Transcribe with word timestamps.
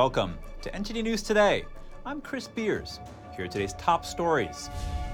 Welcome 0.00 0.38
to 0.62 0.70
NTD 0.70 1.02
News 1.02 1.20
Today. 1.20 1.66
I'm 2.06 2.22
Chris 2.22 2.48
Beers. 2.48 3.00
Here 3.36 3.44
are 3.44 3.48
today's 3.48 3.74
top 3.74 4.06
stories. 4.06 4.70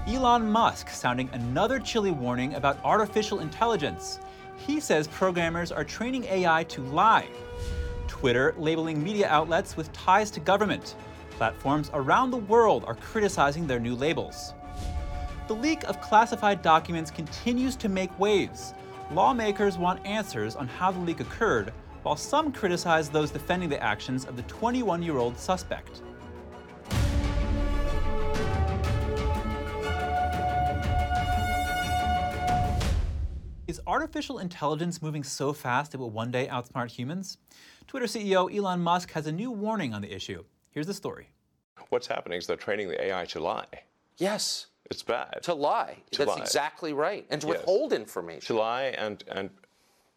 Elon 0.07 0.49
Musk 0.49 0.87
sounding 0.91 1.29
another 1.33 1.77
chilly 1.77 2.11
warning 2.11 2.53
about 2.53 2.79
artificial 2.85 3.39
intelligence. 3.39 4.17
He 4.55 4.79
says 4.79 5.09
programmers 5.09 5.73
are 5.73 5.83
training 5.83 6.23
AI 6.23 6.63
to 6.69 6.81
lie. 6.83 7.27
Twitter 8.07 8.55
labeling 8.57 9.03
media 9.03 9.27
outlets 9.27 9.75
with 9.75 9.91
ties 9.91 10.31
to 10.31 10.39
government. 10.39 10.95
Platforms 11.31 11.91
around 11.93 12.31
the 12.31 12.37
world 12.37 12.85
are 12.85 12.95
criticizing 12.95 13.67
their 13.67 13.81
new 13.81 13.93
labels. 13.93 14.53
The 15.49 15.55
leak 15.55 15.83
of 15.83 15.99
classified 15.99 16.61
documents 16.61 17.11
continues 17.11 17.75
to 17.75 17.89
make 17.89 18.17
waves. 18.17 18.73
Lawmakers 19.11 19.77
want 19.77 20.05
answers 20.05 20.55
on 20.55 20.69
how 20.69 20.91
the 20.91 20.99
leak 20.99 21.19
occurred, 21.19 21.73
while 22.07 22.15
some 22.15 22.53
criticize 22.53 23.09
those 23.09 23.31
defending 23.31 23.67
the 23.67 23.83
actions 23.83 24.23
of 24.23 24.37
the 24.37 24.43
21 24.43 25.03
year 25.03 25.17
old 25.17 25.37
suspect. 25.37 26.01
Is 33.67 33.81
artificial 33.85 34.39
intelligence 34.39 35.01
moving 35.01 35.25
so 35.25 35.51
fast 35.51 35.93
it 35.93 35.97
will 35.97 36.09
one 36.09 36.31
day 36.31 36.47
outsmart 36.47 36.89
humans? 36.91 37.39
Twitter 37.87 38.05
CEO 38.05 38.55
Elon 38.55 38.79
Musk 38.79 39.11
has 39.11 39.27
a 39.27 39.31
new 39.33 39.51
warning 39.51 39.93
on 39.93 40.01
the 40.01 40.15
issue. 40.15 40.45
Here's 40.71 40.87
the 40.87 40.93
story. 40.93 41.27
What's 41.89 42.07
happening 42.07 42.37
is 42.37 42.47
they're 42.47 42.55
training 42.55 42.87
the 42.87 43.03
AI 43.03 43.25
to 43.25 43.41
lie. 43.41 43.65
Yes. 44.15 44.67
It's 44.89 45.03
bad. 45.03 45.39
To 45.43 45.53
lie. 45.53 45.97
To 46.11 46.19
That's 46.19 46.37
lie. 46.37 46.41
exactly 46.41 46.93
right. 46.93 47.27
And 47.29 47.41
to 47.41 47.47
Yes. 47.47 47.57
withhold 47.57 47.91
information. 47.91 48.55
To 48.55 48.61
lie 48.61 48.83
and 48.97 49.21
and 49.27 49.49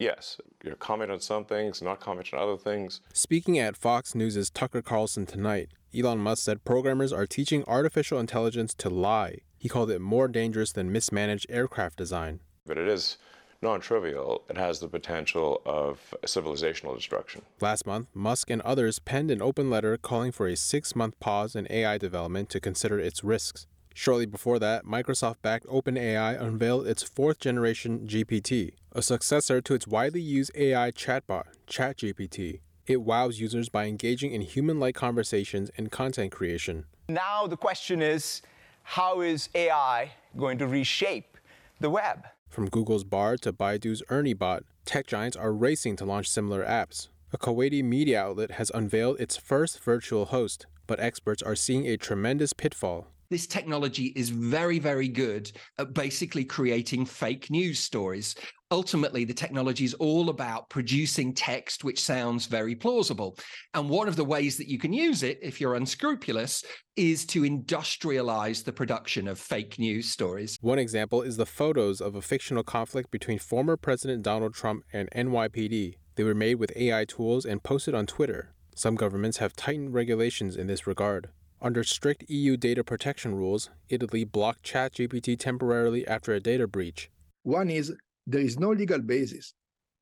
yes, 0.01 0.41
you 0.65 0.71
know, 0.71 0.77
comment 0.77 1.13
on 1.13 1.21
some 1.21 1.45
things, 1.45 1.80
not 1.80 2.01
comment 2.01 2.33
on 2.35 2.41
other 2.41 2.57
things. 2.57 3.01
Speaking 3.13 3.59
at 3.59 3.77
Fox 3.77 4.15
News' 4.15 4.51
Tucker 4.51 4.83
Carlson 4.83 5.27
tonight, 5.27 5.71
Elon 5.97 6.19
Musk 6.19 6.45
said 6.45 6.65
programmers 6.65 7.13
are 7.13 7.27
teaching 7.27 7.63
artificial 7.69 8.19
intelligence 8.19 8.74
to 8.74 8.89
lie. 8.91 9.39
He 9.59 9.69
called 9.69 9.91
it 9.91 10.01
more 10.01 10.27
dangerous 10.27 10.73
than 10.73 10.91
mismanaged 10.91 11.47
aircraft 11.49 11.97
design. 11.97 12.41
But 12.66 12.79
it 12.79 12.89
is 12.89 13.19
non-trivial. 13.63 14.45
It 14.49 14.57
has 14.57 14.80
the 14.80 14.89
potential 14.89 15.61
of 15.66 16.15
civilizational 16.24 16.96
destruction. 16.96 17.43
Last 17.61 17.87
month, 17.87 18.09
Musk 18.15 18.51
and 18.51 18.63
others 18.63 18.99
penned 18.99 19.30
an 19.30 19.43
open 19.43 19.69
letter 19.69 19.96
calling 19.99 20.33
for 20.33 20.49
a 20.49 20.57
six 20.57 20.96
month 20.96 21.19
pause 21.21 21.55
in 21.55 21.67
AI 21.71 21.99
development 21.99 22.49
to 22.51 22.61
consider 22.61 22.99
its 22.99 23.23
risks. 23.23 23.67
Shortly 23.95 24.27
before 24.27 24.59
that, 24.59 24.85
Microsoft 24.85 25.43
backed 25.43 25.66
OpenAI 25.66 26.41
unveiled 26.41 26.87
its 26.87 27.02
fourth 27.02 27.38
generation 27.38 28.07
GPT, 28.07 28.73
a 28.93 29.02
successor 29.02 29.60
to 29.60 29.74
its 29.74 29.87
widely 29.87 30.21
used 30.21 30.52
AI 30.55 30.91
chatbot, 30.91 31.45
ChatGPT. 31.69 32.61
It 32.87 33.02
wows 33.02 33.38
users 33.38 33.68
by 33.68 33.87
engaging 33.87 34.33
in 34.33 34.41
human 34.41 34.80
like 34.80 34.95
conversations 34.95 35.71
and 35.77 35.91
content 35.91 36.33
creation. 36.33 36.87
Now 37.09 37.46
the 37.46 37.57
question 37.57 38.02
is, 38.02 38.43
how 38.83 39.21
is 39.21 39.49
AI 39.55 40.13
going 40.37 40.59
to 40.59 40.66
reshape 40.66 41.37
the 41.79 41.91
web? 41.91 42.27
From 42.49 42.68
Google's 42.68 43.05
Bard 43.05 43.43
to 43.43 43.52
Baidu's 43.52 44.02
ErnieBot, 44.09 44.63
tech 44.85 45.07
giants 45.07 45.37
are 45.37 45.52
racing 45.52 45.96
to 45.96 46.05
launch 46.05 46.29
similar 46.29 46.65
apps. 46.65 47.09
A 47.33 47.38
Kuwaiti 47.38 47.85
media 47.85 48.21
outlet 48.23 48.52
has 48.52 48.73
unveiled 48.74 49.21
its 49.21 49.37
first 49.37 49.80
virtual 49.80 50.27
host, 50.27 50.66
but 50.88 50.99
experts 50.99 51.43
are 51.43 51.55
seeing 51.55 51.87
a 51.87 51.96
tremendous 51.96 52.52
pitfall. 52.52 53.07
This 53.31 53.47
technology 53.47 54.07
is 54.17 54.29
very, 54.29 54.81
very 54.81 55.07
good 55.07 55.53
at 55.79 55.95
basically 55.95 56.45
creating 56.45 57.07
fake 57.07 57.49
news 57.49 57.79
stories. 57.79 58.35
Ultimately, 58.73 59.25
the 59.25 59.33
technology 59.33 59.85
is 59.85 59.95
all 59.95 60.31
about 60.31 60.69
producing 60.69 61.33
text 61.33 61.85
which 61.85 62.03
sounds 62.03 62.47
very 62.47 62.75
plausible. 62.75 63.39
And 63.73 63.89
one 63.89 64.09
of 64.09 64.17
the 64.17 64.25
ways 64.25 64.56
that 64.56 64.69
you 64.69 64.81
can 64.81 64.93
use 64.93 65.23
it, 65.23 65.39
if 65.43 65.61
you're 65.61 65.77
unscrupulous, 65.77 66.65
is 66.97 67.25
to 67.27 67.43
industrialize 67.43 68.65
the 68.65 68.73
production 68.73 69.29
of 69.29 69.39
fake 69.39 69.79
news 69.79 70.11
stories. 70.11 70.59
One 70.61 70.81
example 70.81 71.23
is 71.23 71.37
the 71.37 71.47
photos 71.47 72.01
of 72.01 72.17
a 72.17 72.23
fictional 72.23 72.65
conflict 72.65 73.13
between 73.13 73.39
former 73.39 73.77
President 73.77 74.25
Donald 74.25 74.55
Trump 74.55 74.83
and 74.93 75.09
NYPD. 75.13 75.99
They 76.17 76.25
were 76.25 76.35
made 76.35 76.57
with 76.57 76.77
AI 76.77 77.05
tools 77.05 77.45
and 77.45 77.63
posted 77.63 77.95
on 77.95 78.07
Twitter. 78.07 78.55
Some 78.75 78.97
governments 78.97 79.39
have 79.39 79.55
tightened 79.55 79.95
regulations 79.95 80.57
in 80.57 80.67
this 80.67 80.85
regard. 80.85 81.29
Under 81.62 81.84
strict 81.84 82.25
EU 82.28 82.56
data 82.56 82.82
protection 82.82 83.34
rules, 83.34 83.69
Italy 83.91 84.25
blocked 84.25 84.62
ChatGPT 84.62 85.38
temporarily 85.38 86.06
after 86.06 86.32
a 86.32 86.41
data 86.41 86.66
breach. 86.66 87.10
One 87.43 87.69
is 87.69 87.93
there 88.26 88.41
is 88.41 88.59
no 88.59 88.71
legal 88.71 89.00
basis 89.00 89.53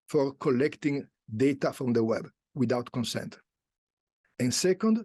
for 0.08 0.34
collecting 0.34 1.08
data 1.36 1.72
from 1.72 1.92
the 1.94 2.04
web 2.04 2.28
without 2.54 2.92
consent. 2.92 3.38
And 4.38 4.54
second, 4.54 5.04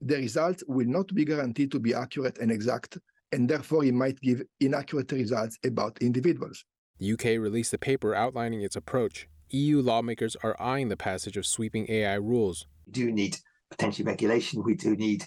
the 0.00 0.16
results 0.16 0.64
will 0.66 0.88
not 0.88 1.14
be 1.14 1.24
guaranteed 1.24 1.70
to 1.70 1.78
be 1.78 1.94
accurate 1.94 2.38
and 2.38 2.50
exact, 2.50 2.98
and 3.30 3.48
therefore 3.48 3.84
it 3.84 3.94
might 3.94 4.20
give 4.20 4.42
inaccurate 4.58 5.12
results 5.12 5.56
about 5.64 5.98
individuals. 6.00 6.64
The 6.98 7.12
UK 7.12 7.24
released 7.40 7.72
a 7.74 7.78
paper 7.78 8.12
outlining 8.12 8.62
its 8.62 8.74
approach. 8.74 9.28
EU 9.50 9.80
lawmakers 9.80 10.36
are 10.42 10.60
eyeing 10.60 10.88
the 10.88 10.96
passage 10.96 11.36
of 11.36 11.46
sweeping 11.46 11.86
AI 11.88 12.14
rules. 12.14 12.66
We 12.86 12.92
do 12.92 13.12
need 13.12 13.36
potentially 13.70 14.06
regulation. 14.06 14.64
We 14.64 14.74
do 14.74 14.96
need 14.96 15.26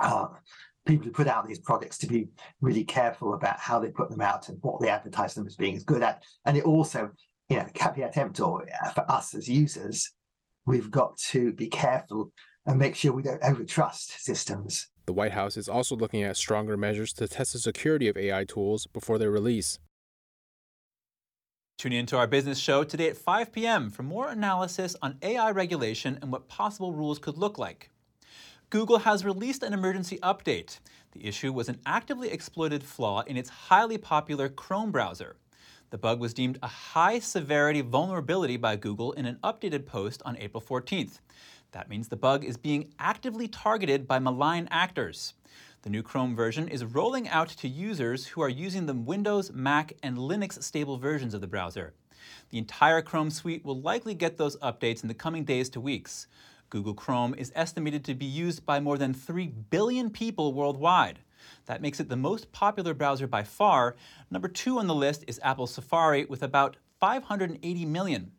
uh, 0.00 0.28
people 0.86 1.06
who 1.06 1.12
put 1.12 1.28
out 1.28 1.46
these 1.46 1.58
products 1.58 1.98
to 1.98 2.06
be 2.06 2.28
really 2.60 2.84
careful 2.84 3.34
about 3.34 3.58
how 3.58 3.78
they 3.78 3.90
put 3.90 4.10
them 4.10 4.20
out 4.20 4.48
and 4.48 4.58
what 4.62 4.80
they 4.80 4.88
advertise 4.88 5.34
them 5.34 5.46
as 5.46 5.56
being 5.56 5.76
as 5.76 5.84
good 5.84 6.02
at. 6.02 6.22
And 6.46 6.56
it 6.56 6.64
also, 6.64 7.10
you 7.48 7.58
know, 7.58 7.66
caveat 7.74 8.16
emptor 8.16 8.44
uh, 8.84 8.90
for 8.90 9.10
us 9.10 9.34
as 9.34 9.48
users, 9.48 10.12
we've 10.66 10.90
got 10.90 11.16
to 11.18 11.52
be 11.52 11.68
careful 11.68 12.32
and 12.66 12.78
make 12.78 12.94
sure 12.94 13.12
we 13.12 13.22
don't 13.22 13.42
overtrust 13.42 14.18
systems. 14.18 14.88
The 15.06 15.12
White 15.12 15.32
House 15.32 15.56
is 15.56 15.68
also 15.68 15.96
looking 15.96 16.22
at 16.22 16.36
stronger 16.36 16.76
measures 16.76 17.12
to 17.14 17.26
test 17.28 17.54
the 17.54 17.58
security 17.58 18.08
of 18.08 18.16
AI 18.16 18.44
tools 18.44 18.86
before 18.86 19.18
their 19.18 19.30
release. 19.30 19.78
Tune 21.78 21.92
in 21.92 22.06
to 22.06 22.18
our 22.18 22.26
business 22.26 22.58
show 22.58 22.82
today 22.82 23.08
at 23.08 23.16
5 23.16 23.52
p.m. 23.52 23.90
for 23.90 24.02
more 24.02 24.28
analysis 24.28 24.96
on 25.00 25.16
AI 25.22 25.50
regulation 25.52 26.18
and 26.20 26.32
what 26.32 26.48
possible 26.48 26.92
rules 26.92 27.18
could 27.18 27.38
look 27.38 27.56
like. 27.56 27.90
Google 28.70 28.98
has 28.98 29.24
released 29.24 29.62
an 29.62 29.72
emergency 29.72 30.18
update. 30.18 30.80
The 31.12 31.24
issue 31.24 31.54
was 31.54 31.70
an 31.70 31.80
actively 31.86 32.28
exploited 32.28 32.84
flaw 32.84 33.22
in 33.22 33.38
its 33.38 33.48
highly 33.48 33.96
popular 33.96 34.50
Chrome 34.50 34.92
browser. 34.92 35.36
The 35.88 35.96
bug 35.96 36.20
was 36.20 36.34
deemed 36.34 36.58
a 36.62 36.66
high 36.66 37.18
severity 37.18 37.80
vulnerability 37.80 38.58
by 38.58 38.76
Google 38.76 39.12
in 39.12 39.24
an 39.24 39.38
updated 39.42 39.86
post 39.86 40.20
on 40.26 40.36
April 40.36 40.62
14th. 40.62 41.20
That 41.72 41.88
means 41.88 42.08
the 42.08 42.16
bug 42.16 42.44
is 42.44 42.58
being 42.58 42.92
actively 42.98 43.48
targeted 43.48 44.06
by 44.06 44.18
malign 44.18 44.68
actors. 44.70 45.32
The 45.80 45.90
new 45.90 46.02
Chrome 46.02 46.36
version 46.36 46.68
is 46.68 46.84
rolling 46.84 47.26
out 47.26 47.48
to 47.48 47.68
users 47.68 48.26
who 48.26 48.42
are 48.42 48.50
using 48.50 48.84
the 48.84 48.92
Windows, 48.92 49.50
Mac, 49.50 49.94
and 50.02 50.18
Linux 50.18 50.62
stable 50.62 50.98
versions 50.98 51.32
of 51.32 51.40
the 51.40 51.46
browser. 51.46 51.94
The 52.50 52.58
entire 52.58 53.00
Chrome 53.00 53.30
suite 53.30 53.64
will 53.64 53.80
likely 53.80 54.12
get 54.12 54.36
those 54.36 54.58
updates 54.58 55.00
in 55.00 55.08
the 55.08 55.14
coming 55.14 55.44
days 55.44 55.70
to 55.70 55.80
weeks. 55.80 56.26
Google 56.70 56.94
Chrome 56.94 57.34
is 57.34 57.52
estimated 57.54 58.04
to 58.04 58.14
be 58.14 58.26
used 58.26 58.66
by 58.66 58.78
more 58.78 58.98
than 58.98 59.14
3 59.14 59.46
billion 59.70 60.10
people 60.10 60.52
worldwide. 60.52 61.20
That 61.66 61.80
makes 61.80 62.00
it 62.00 62.08
the 62.08 62.16
most 62.16 62.52
popular 62.52 62.94
browser 62.94 63.26
by 63.26 63.42
far. 63.42 63.96
Number 64.30 64.48
two 64.48 64.78
on 64.78 64.86
the 64.86 64.94
list 64.94 65.24
is 65.26 65.40
Apple 65.42 65.66
Safari 65.66 66.26
with 66.26 66.42
about 66.42 66.76
580 67.00 67.86
million. 67.86 68.32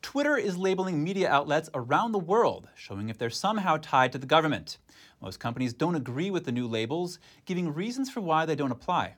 Twitter 0.00 0.36
is 0.36 0.58
labeling 0.58 1.02
media 1.02 1.30
outlets 1.30 1.70
around 1.74 2.12
the 2.12 2.18
world, 2.18 2.68
showing 2.74 3.08
if 3.08 3.18
they're 3.18 3.30
somehow 3.30 3.78
tied 3.80 4.12
to 4.12 4.18
the 4.18 4.26
government. 4.26 4.78
Most 5.20 5.40
companies 5.40 5.72
don't 5.72 5.94
agree 5.94 6.30
with 6.30 6.44
the 6.44 6.52
new 6.52 6.66
labels, 6.66 7.18
giving 7.46 7.72
reasons 7.72 8.10
for 8.10 8.20
why 8.20 8.44
they 8.44 8.54
don't 8.54 8.70
apply. 8.70 9.14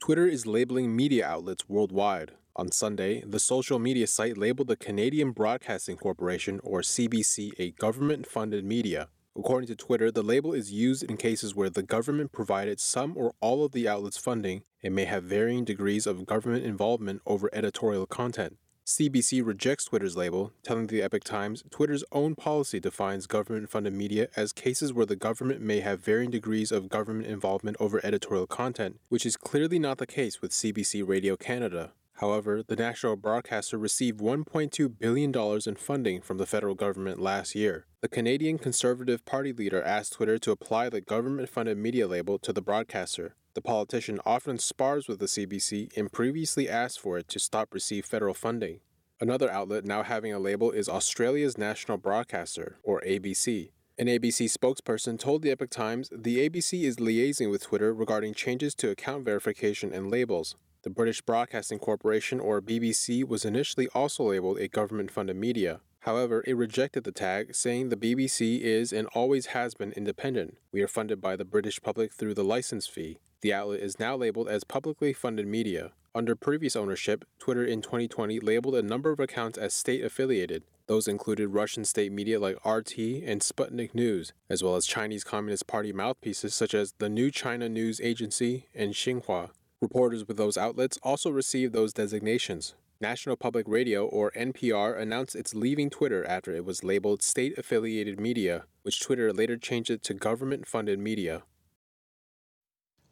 Twitter 0.00 0.26
is 0.26 0.46
labeling 0.46 0.94
media 0.94 1.26
outlets 1.26 1.68
worldwide. 1.68 2.32
On 2.56 2.70
Sunday, 2.70 3.20
the 3.26 3.40
social 3.40 3.80
media 3.80 4.06
site 4.06 4.38
labeled 4.38 4.68
the 4.68 4.76
Canadian 4.76 5.32
Broadcasting 5.32 5.96
Corporation, 5.96 6.60
or 6.62 6.82
CBC, 6.82 7.50
a 7.58 7.72
government 7.72 8.28
funded 8.28 8.64
media. 8.64 9.08
According 9.36 9.66
to 9.66 9.74
Twitter, 9.74 10.12
the 10.12 10.22
label 10.22 10.52
is 10.52 10.70
used 10.70 11.02
in 11.02 11.16
cases 11.16 11.56
where 11.56 11.68
the 11.68 11.82
government 11.82 12.30
provided 12.30 12.78
some 12.78 13.16
or 13.16 13.34
all 13.40 13.64
of 13.64 13.72
the 13.72 13.88
outlet's 13.88 14.18
funding 14.18 14.62
and 14.84 14.94
may 14.94 15.04
have 15.04 15.24
varying 15.24 15.64
degrees 15.64 16.06
of 16.06 16.26
government 16.26 16.64
involvement 16.64 17.22
over 17.26 17.50
editorial 17.52 18.06
content. 18.06 18.56
CBC 18.86 19.44
rejects 19.44 19.86
Twitter's 19.86 20.16
label, 20.16 20.52
telling 20.62 20.86
the 20.86 21.02
Epoch 21.02 21.24
Times 21.24 21.64
Twitter's 21.72 22.04
own 22.12 22.36
policy 22.36 22.78
defines 22.78 23.26
government 23.26 23.68
funded 23.68 23.94
media 23.94 24.28
as 24.36 24.52
cases 24.52 24.92
where 24.92 25.06
the 25.06 25.16
government 25.16 25.60
may 25.60 25.80
have 25.80 26.04
varying 26.04 26.30
degrees 26.30 26.70
of 26.70 26.88
government 26.88 27.26
involvement 27.26 27.76
over 27.80 28.00
editorial 28.06 28.46
content, 28.46 29.00
which 29.08 29.26
is 29.26 29.36
clearly 29.36 29.80
not 29.80 29.98
the 29.98 30.06
case 30.06 30.40
with 30.40 30.52
CBC 30.52 31.02
Radio 31.04 31.34
Canada. 31.34 31.90
However, 32.18 32.62
the 32.62 32.76
national 32.76 33.16
broadcaster 33.16 33.76
received 33.76 34.20
$1.2 34.20 34.98
billion 34.98 35.32
in 35.66 35.74
funding 35.74 36.20
from 36.20 36.38
the 36.38 36.46
federal 36.46 36.74
government 36.74 37.20
last 37.20 37.54
year. 37.54 37.86
The 38.02 38.08
Canadian 38.08 38.58
Conservative 38.58 39.24
Party 39.24 39.52
leader 39.52 39.82
asked 39.82 40.14
Twitter 40.14 40.38
to 40.38 40.52
apply 40.52 40.88
the 40.88 41.00
government 41.00 41.48
funded 41.48 41.76
media 41.76 42.06
label 42.06 42.38
to 42.38 42.52
the 42.52 42.62
broadcaster. 42.62 43.34
The 43.54 43.62
politician 43.62 44.20
often 44.24 44.58
spars 44.58 45.08
with 45.08 45.18
the 45.18 45.26
CBC 45.26 45.96
and 45.96 46.12
previously 46.12 46.68
asked 46.68 47.00
for 47.00 47.18
it 47.18 47.28
to 47.28 47.38
stop 47.38 47.74
receive 47.74 48.04
federal 48.04 48.34
funding. 48.34 48.80
Another 49.20 49.50
outlet 49.50 49.84
now 49.84 50.02
having 50.02 50.32
a 50.32 50.38
label 50.38 50.70
is 50.70 50.88
Australia's 50.88 51.56
national 51.56 51.98
broadcaster, 51.98 52.78
or 52.82 53.00
ABC. 53.02 53.70
An 53.96 54.08
ABC 54.08 54.52
spokesperson 54.52 55.18
told 55.18 55.42
the 55.42 55.52
Epoch 55.52 55.70
Times 55.70 56.10
the 56.12 56.48
ABC 56.48 56.82
is 56.82 56.96
liaising 56.96 57.48
with 57.48 57.62
Twitter 57.62 57.94
regarding 57.94 58.34
changes 58.34 58.74
to 58.74 58.90
account 58.90 59.24
verification 59.24 59.92
and 59.92 60.10
labels. 60.10 60.56
The 60.84 60.90
British 60.90 61.22
Broadcasting 61.22 61.78
Corporation, 61.78 62.38
or 62.38 62.60
BBC, 62.60 63.26
was 63.26 63.46
initially 63.46 63.88
also 63.94 64.24
labeled 64.24 64.58
a 64.58 64.68
government 64.68 65.10
funded 65.10 65.34
media. 65.34 65.80
However, 66.00 66.44
it 66.46 66.58
rejected 66.58 67.04
the 67.04 67.10
tag, 67.10 67.54
saying 67.54 67.88
the 67.88 67.96
BBC 67.96 68.60
is 68.60 68.92
and 68.92 69.06
always 69.14 69.46
has 69.46 69.72
been 69.72 69.92
independent. 69.92 70.58
We 70.72 70.82
are 70.82 70.86
funded 70.86 71.22
by 71.22 71.36
the 71.36 71.46
British 71.46 71.80
public 71.80 72.12
through 72.12 72.34
the 72.34 72.44
license 72.44 72.86
fee. 72.86 73.16
The 73.40 73.54
outlet 73.54 73.80
is 73.80 73.98
now 73.98 74.14
labeled 74.14 74.46
as 74.46 74.62
publicly 74.62 75.14
funded 75.14 75.46
media. 75.46 75.92
Under 76.14 76.36
previous 76.36 76.76
ownership, 76.76 77.24
Twitter 77.38 77.64
in 77.64 77.80
2020 77.80 78.38
labeled 78.40 78.74
a 78.74 78.82
number 78.82 79.10
of 79.10 79.20
accounts 79.20 79.56
as 79.56 79.72
state 79.72 80.04
affiliated. 80.04 80.64
Those 80.86 81.08
included 81.08 81.48
Russian 81.48 81.86
state 81.86 82.12
media 82.12 82.38
like 82.38 82.62
RT 82.62 82.98
and 83.24 83.40
Sputnik 83.40 83.94
News, 83.94 84.34
as 84.50 84.62
well 84.62 84.76
as 84.76 84.84
Chinese 84.84 85.24
Communist 85.24 85.66
Party 85.66 85.94
mouthpieces 85.94 86.54
such 86.54 86.74
as 86.74 86.92
the 86.98 87.08
New 87.08 87.30
China 87.30 87.70
News 87.70 88.02
Agency 88.02 88.66
and 88.74 88.92
Xinhua. 88.92 89.48
Reporters 89.84 90.26
with 90.26 90.38
those 90.38 90.56
outlets 90.56 90.98
also 91.02 91.28
received 91.28 91.74
those 91.74 91.92
designations. 91.92 92.74
National 93.02 93.36
Public 93.36 93.68
Radio, 93.68 94.06
or 94.06 94.32
NPR, 94.34 94.98
announced 94.98 95.36
it's 95.36 95.54
leaving 95.54 95.90
Twitter 95.90 96.24
after 96.24 96.54
it 96.54 96.64
was 96.64 96.82
labeled 96.82 97.22
state 97.22 97.58
affiliated 97.58 98.18
media, 98.18 98.64
which 98.80 98.98
Twitter 98.98 99.30
later 99.30 99.58
changed 99.58 99.90
it 99.90 100.02
to 100.04 100.14
government 100.14 100.66
funded 100.66 100.98
media. 100.98 101.42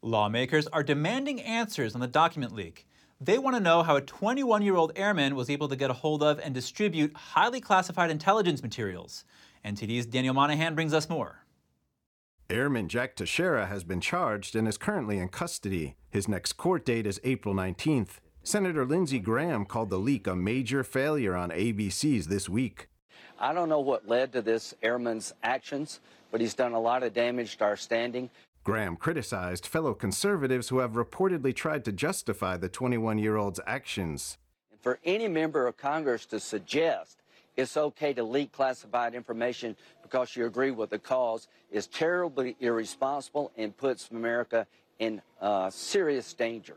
Lawmakers 0.00 0.66
are 0.68 0.82
demanding 0.82 1.42
answers 1.42 1.94
on 1.94 2.00
the 2.00 2.06
document 2.06 2.54
leak. 2.54 2.86
They 3.20 3.36
want 3.36 3.54
to 3.54 3.62
know 3.62 3.82
how 3.82 3.96
a 3.96 4.00
21 4.00 4.62
year 4.62 4.76
old 4.76 4.92
airman 4.96 5.36
was 5.36 5.50
able 5.50 5.68
to 5.68 5.76
get 5.76 5.90
a 5.90 6.00
hold 6.00 6.22
of 6.22 6.38
and 6.38 6.54
distribute 6.54 7.14
highly 7.14 7.60
classified 7.60 8.10
intelligence 8.10 8.62
materials. 8.62 9.26
NTD's 9.62 10.06
Daniel 10.06 10.32
Monahan 10.32 10.74
brings 10.74 10.94
us 10.94 11.10
more. 11.10 11.44
Airman 12.52 12.86
Jack 12.86 13.16
Teixeira 13.16 13.64
has 13.66 13.82
been 13.82 14.02
charged 14.02 14.54
and 14.54 14.68
is 14.68 14.76
currently 14.76 15.18
in 15.18 15.30
custody. 15.30 15.96
His 16.10 16.28
next 16.28 16.52
court 16.58 16.84
date 16.84 17.06
is 17.06 17.18
April 17.24 17.54
19th. 17.54 18.20
Senator 18.44 18.84
Lindsey 18.84 19.18
Graham 19.18 19.64
called 19.64 19.88
the 19.88 19.98
leak 19.98 20.26
a 20.26 20.36
major 20.36 20.84
failure 20.84 21.34
on 21.34 21.48
ABC's 21.48 22.26
this 22.26 22.50
week. 22.50 22.88
I 23.40 23.54
don't 23.54 23.70
know 23.70 23.80
what 23.80 24.06
led 24.06 24.34
to 24.34 24.42
this 24.42 24.74
airman's 24.82 25.32
actions, 25.42 26.00
but 26.30 26.42
he's 26.42 26.52
done 26.52 26.72
a 26.72 26.80
lot 26.80 27.02
of 27.02 27.14
damage 27.14 27.56
to 27.56 27.64
our 27.64 27.76
standing. 27.76 28.28
Graham 28.64 28.96
criticized 28.96 29.66
fellow 29.66 29.94
conservatives 29.94 30.68
who 30.68 30.80
have 30.80 30.92
reportedly 30.92 31.56
tried 31.56 31.86
to 31.86 31.92
justify 31.92 32.58
the 32.58 32.68
21 32.68 33.16
year 33.16 33.36
old's 33.36 33.60
actions. 33.66 34.36
And 34.70 34.78
For 34.78 34.98
any 35.04 35.26
member 35.26 35.66
of 35.66 35.78
Congress 35.78 36.26
to 36.26 36.38
suggest 36.38 37.21
it's 37.56 37.76
okay 37.76 38.12
to 38.14 38.22
leak 38.22 38.52
classified 38.52 39.14
information 39.14 39.76
because 40.02 40.36
you 40.36 40.46
agree 40.46 40.70
with 40.70 40.90
the 40.90 40.98
cause 40.98 41.48
is 41.70 41.86
terribly 41.86 42.56
irresponsible 42.60 43.52
and 43.56 43.76
puts 43.76 44.10
America 44.10 44.66
in 44.98 45.20
uh, 45.40 45.70
serious 45.70 46.32
danger. 46.34 46.76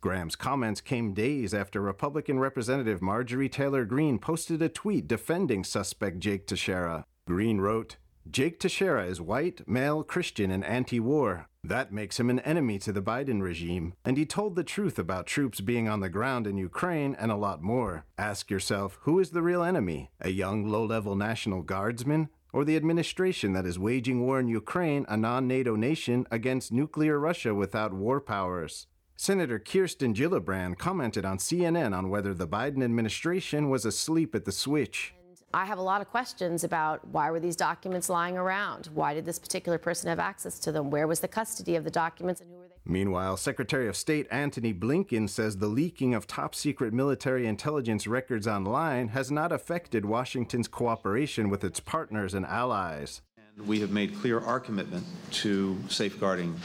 Graham's 0.00 0.34
comments 0.34 0.80
came 0.80 1.14
days 1.14 1.54
after 1.54 1.80
Republican 1.80 2.40
Representative 2.40 3.00
Marjorie 3.00 3.48
Taylor 3.48 3.84
Greene 3.84 4.18
posted 4.18 4.60
a 4.60 4.68
tweet 4.68 5.06
defending 5.06 5.62
suspect 5.62 6.18
Jake 6.18 6.46
Teixeira. 6.46 7.06
Greene 7.24 7.60
wrote, 7.60 7.96
Jake 8.28 8.58
Teixeira 8.58 9.06
is 9.06 9.20
white, 9.20 9.66
male, 9.68 10.02
Christian, 10.02 10.50
and 10.50 10.64
anti 10.64 10.98
war. 10.98 11.48
That 11.64 11.92
makes 11.92 12.18
him 12.18 12.28
an 12.28 12.40
enemy 12.40 12.80
to 12.80 12.92
the 12.92 13.02
Biden 13.02 13.40
regime. 13.40 13.94
And 14.04 14.16
he 14.16 14.26
told 14.26 14.56
the 14.56 14.64
truth 14.64 14.98
about 14.98 15.28
troops 15.28 15.60
being 15.60 15.88
on 15.88 16.00
the 16.00 16.08
ground 16.08 16.48
in 16.48 16.56
Ukraine 16.56 17.14
and 17.14 17.30
a 17.30 17.36
lot 17.36 17.62
more. 17.62 18.04
Ask 18.18 18.50
yourself 18.50 18.98
who 19.02 19.20
is 19.20 19.30
the 19.30 19.42
real 19.42 19.62
enemy? 19.62 20.10
A 20.20 20.30
young, 20.30 20.68
low 20.68 20.84
level 20.84 21.14
National 21.14 21.62
Guardsman? 21.62 22.30
Or 22.52 22.64
the 22.64 22.76
administration 22.76 23.52
that 23.52 23.64
is 23.64 23.78
waging 23.78 24.20
war 24.20 24.40
in 24.40 24.48
Ukraine, 24.48 25.06
a 25.08 25.16
non 25.16 25.46
NATO 25.46 25.76
nation, 25.76 26.26
against 26.30 26.72
nuclear 26.72 27.18
Russia 27.18 27.54
without 27.54 27.94
war 27.94 28.20
powers? 28.20 28.88
Senator 29.16 29.60
Kirsten 29.60 30.14
Gillibrand 30.14 30.78
commented 30.78 31.24
on 31.24 31.38
CNN 31.38 31.96
on 31.96 32.10
whether 32.10 32.34
the 32.34 32.48
Biden 32.48 32.82
administration 32.82 33.70
was 33.70 33.86
asleep 33.86 34.34
at 34.34 34.44
the 34.44 34.52
switch. 34.52 35.14
I 35.54 35.66
have 35.66 35.76
a 35.76 35.82
lot 35.82 36.00
of 36.00 36.08
questions 36.08 36.64
about 36.64 37.06
why 37.08 37.30
were 37.30 37.38
these 37.38 37.56
documents 37.56 38.08
lying 38.08 38.38
around? 38.38 38.88
Why 38.94 39.12
did 39.12 39.26
this 39.26 39.38
particular 39.38 39.76
person 39.76 40.08
have 40.08 40.18
access 40.18 40.58
to 40.60 40.72
them? 40.72 40.88
Where 40.90 41.06
was 41.06 41.20
the 41.20 41.28
custody 41.28 41.76
of 41.76 41.84
the 41.84 41.90
documents 41.90 42.40
and 42.40 42.48
who 42.50 42.56
were 42.56 42.68
they? 42.68 42.90
Meanwhile, 42.90 43.36
Secretary 43.36 43.86
of 43.86 43.94
State 43.94 44.26
Antony 44.30 44.72
Blinken 44.72 45.28
says 45.28 45.58
the 45.58 45.66
leaking 45.66 46.14
of 46.14 46.26
top 46.26 46.54
secret 46.54 46.94
military 46.94 47.46
intelligence 47.46 48.06
records 48.06 48.48
online 48.48 49.08
has 49.08 49.30
not 49.30 49.52
affected 49.52 50.06
Washington's 50.06 50.68
cooperation 50.68 51.50
with 51.50 51.64
its 51.64 51.80
partners 51.80 52.32
and 52.32 52.46
allies. 52.46 53.20
And 53.58 53.68
we 53.68 53.80
have 53.80 53.90
made 53.90 54.16
clear 54.16 54.40
our 54.40 54.58
commitment 54.58 55.04
to 55.32 55.78
safeguarding 55.88 56.58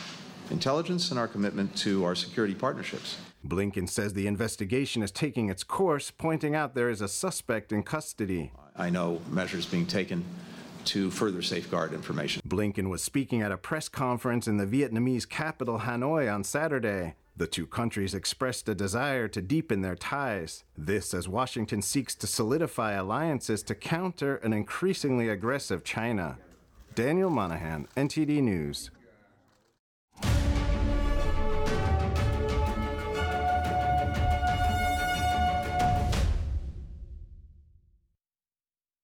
intelligence 0.50 1.12
and 1.12 1.20
our 1.20 1.28
commitment 1.28 1.76
to 1.80 2.06
our 2.06 2.16
security 2.16 2.56
partnerships. 2.56 3.18
Blinken 3.46 3.90
says 3.90 4.14
the 4.14 4.28
investigation 4.28 5.04
is 5.04 5.12
taking 5.12 5.50
its 5.50 5.64
course, 5.64 6.10
pointing 6.10 6.56
out 6.56 6.74
there 6.74 6.90
is 6.90 7.02
a 7.02 7.08
suspect 7.10 7.74
in 7.74 7.84
custody. 7.84 8.52
I 8.78 8.90
know 8.90 9.22
measures 9.30 9.66
being 9.66 9.86
taken 9.86 10.24
to 10.86 11.12
further 11.12 11.42
safeguard 11.42 11.94
information. 11.94 12.42
Blinken 12.48 12.90
was 12.90 13.04
speaking 13.04 13.42
at 13.42 13.52
a 13.52 13.58
press 13.58 13.90
conference 13.90 14.48
in 14.48 14.58
the 14.58 14.66
Vietnamese 14.66 15.28
capital, 15.28 15.80
Hanoi, 15.80 16.34
on 16.34 16.44
Saturday. 16.44 17.16
The 17.36 17.48
two 17.48 17.68
countries 17.68 18.16
expressed 18.16 18.68
a 18.70 18.74
desire 18.74 19.28
to 19.28 19.42
deepen 19.42 19.82
their 19.82 19.96
ties. 19.96 20.64
This 20.78 21.14
as 21.14 21.28
Washington 21.28 21.82
seeks 21.82 22.16
to 22.16 22.28
solidify 22.28 22.94
alliances 22.94 23.62
to 23.64 23.76
counter 23.76 24.38
an 24.38 24.54
increasingly 24.54 25.30
aggressive 25.30 25.84
China. 25.84 26.38
Daniel 26.96 27.30
Monahan, 27.30 27.88
NTD 27.96 28.42
News. 28.42 28.90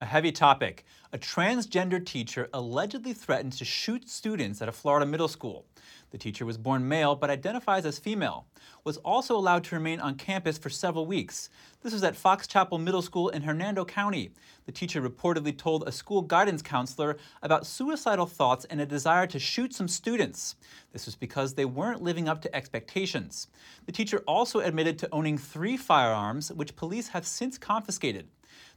A 0.03 0.05
heavy 0.05 0.33
topic. 0.33 0.83
A 1.13 1.17
transgender 1.17 2.05
teacher 2.05 2.49
allegedly 2.53 3.13
threatened 3.13 3.53
to 3.53 3.63
shoot 3.63 4.09
students 4.09 4.61
at 4.61 4.67
a 4.67 4.73
Florida 4.73 5.05
middle 5.05 5.29
school. 5.29 5.65
The 6.11 6.17
teacher 6.17 6.45
was 6.45 6.57
born 6.57 6.85
male 6.85 7.15
but 7.15 7.29
identifies 7.29 7.85
as 7.85 7.99
female. 7.99 8.45
Was 8.83 8.97
also 8.97 9.33
allowed 9.37 9.63
to 9.63 9.75
remain 9.75 10.01
on 10.01 10.15
campus 10.15 10.57
for 10.57 10.69
several 10.69 11.05
weeks. 11.05 11.49
This 11.83 11.93
was 11.93 12.03
at 12.03 12.17
Fox 12.17 12.47
Chapel 12.47 12.79
Middle 12.79 13.01
School 13.01 13.29
in 13.29 13.43
Hernando 13.43 13.85
County. 13.85 14.31
The 14.65 14.73
teacher 14.73 15.01
reportedly 15.01 15.57
told 15.57 15.87
a 15.87 15.91
school 15.93 16.21
guidance 16.21 16.61
counselor 16.61 17.15
about 17.41 17.65
suicidal 17.65 18.25
thoughts 18.25 18.65
and 18.65 18.81
a 18.81 18.85
desire 18.85 19.25
to 19.27 19.39
shoot 19.39 19.73
some 19.73 19.87
students. 19.87 20.57
This 20.91 21.05
was 21.05 21.15
because 21.15 21.53
they 21.53 21.63
weren't 21.63 22.03
living 22.03 22.27
up 22.27 22.41
to 22.41 22.53
expectations. 22.53 23.47
The 23.85 23.93
teacher 23.93 24.21
also 24.27 24.59
admitted 24.59 24.99
to 24.99 25.09
owning 25.13 25.37
three 25.37 25.77
firearms, 25.77 26.51
which 26.51 26.75
police 26.75 27.07
have 27.07 27.25
since 27.25 27.57
confiscated. 27.57 28.27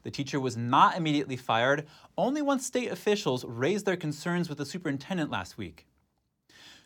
The 0.02 0.10
teacher 0.10 0.38
was 0.38 0.56
not 0.56 0.96
immediately 0.96 1.36
fired, 1.36 1.86
only 2.16 2.42
once 2.42 2.66
state 2.66 2.90
officials 2.90 3.44
raised 3.44 3.86
their 3.86 3.96
concerns 3.96 4.48
with 4.48 4.58
the 4.58 4.66
superintendent 4.66 5.30
last 5.30 5.58
week. 5.58 5.86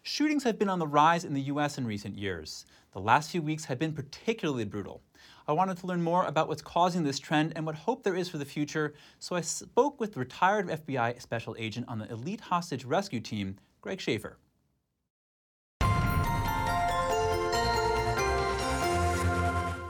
Shootings 0.03 0.45
have 0.45 0.59
been 0.59 0.71
on 0.71 0.79
the 0.79 0.87
rise 0.87 1.25
in 1.25 1.35
the 1.35 1.43
U.S. 1.43 1.77
in 1.77 1.87
recent 1.87 2.17
years. 2.17 2.65
The 2.93 3.01
last 3.01 3.31
few 3.31 3.43
weeks 3.43 3.67
have 3.67 3.79
been 3.79 3.93
particularly 3.93 4.65
brutal. 4.65 5.03
I 5.47 5.53
wanted 5.53 5.77
to 5.79 5.87
learn 5.87 6.03
more 6.03 6.25
about 6.25 6.49
what's 6.49 6.63
causing 6.63 7.05
this 7.05 7.19
trend 7.19 7.53
and 7.55 7.67
what 7.67 7.75
hope 7.75 8.03
there 8.03 8.17
is 8.17 8.29
for 8.29 8.39
the 8.39 8.45
future, 8.45 8.95
so 9.19 9.37
I 9.37 9.43
spoke 9.43 10.01
with 10.01 10.17
retired 10.17 10.69
FBI 10.69 11.21
special 11.21 11.55
agent 11.59 11.87
on 11.89 11.99
the 11.99 12.11
elite 12.11 12.41
hostage 12.41 12.85
rescue 12.85 13.21
team, 13.21 13.57
Greg 13.83 14.01
Shaffer. 14.01 14.39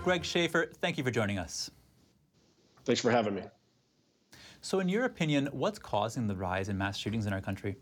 Greg 0.03 0.25
Shaffer, 0.25 0.73
thank 0.81 0.99
you 0.99 1.05
for 1.05 1.11
joining 1.11 1.39
us. 1.39 1.71
Thanks 2.91 3.01
for 3.01 3.13
having 3.13 3.37
me. 3.37 3.43
So, 4.63 4.81
in 4.81 4.89
your 4.89 5.05
opinion, 5.05 5.49
what's 5.53 5.79
causing 5.79 6.27
the 6.27 6.35
rise 6.35 6.69
in 6.69 6.77
mass 6.77 6.99
shootings 6.99 7.25
in 7.25 7.33
our 7.33 7.41
country? 7.41 7.77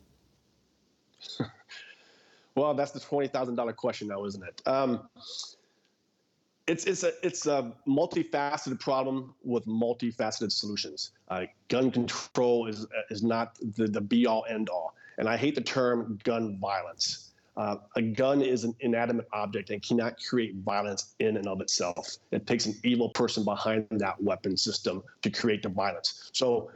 well, 2.54 2.74
that's 2.74 2.90
the 2.90 3.00
twenty 3.00 3.26
thousand 3.26 3.54
dollar 3.54 3.72
question, 3.72 4.08
now, 4.08 4.26
isn't 4.26 4.44
it? 4.44 4.60
Um, 4.66 5.08
it's 6.66 6.84
it's 6.84 7.04
a 7.04 7.12
it's 7.22 7.46
a 7.46 7.72
multifaceted 7.88 8.80
problem 8.80 9.34
with 9.42 9.64
multifaceted 9.64 10.52
solutions. 10.52 11.12
Uh, 11.28 11.46
gun 11.68 11.90
control 11.90 12.66
is 12.66 12.86
is 13.08 13.22
not 13.22 13.56
the, 13.76 13.86
the 13.86 14.02
be 14.02 14.26
all 14.26 14.44
end 14.46 14.68
all, 14.68 14.94
and 15.16 15.26
I 15.26 15.38
hate 15.38 15.54
the 15.54 15.62
term 15.62 16.18
gun 16.22 16.58
violence. 16.60 17.27
Uh, 17.58 17.76
a 17.96 18.02
gun 18.02 18.40
is 18.40 18.62
an 18.62 18.72
inanimate 18.80 19.26
object 19.32 19.70
and 19.70 19.82
cannot 19.82 20.14
create 20.22 20.54
violence 20.64 21.16
in 21.18 21.36
and 21.36 21.48
of 21.48 21.60
itself. 21.60 22.16
It 22.30 22.46
takes 22.46 22.66
an 22.66 22.76
evil 22.84 23.08
person 23.08 23.44
behind 23.44 23.86
that 23.90 24.22
weapon 24.22 24.56
system 24.56 25.02
to 25.22 25.30
create 25.30 25.64
the 25.64 25.68
violence. 25.68 26.30
So 26.32 26.70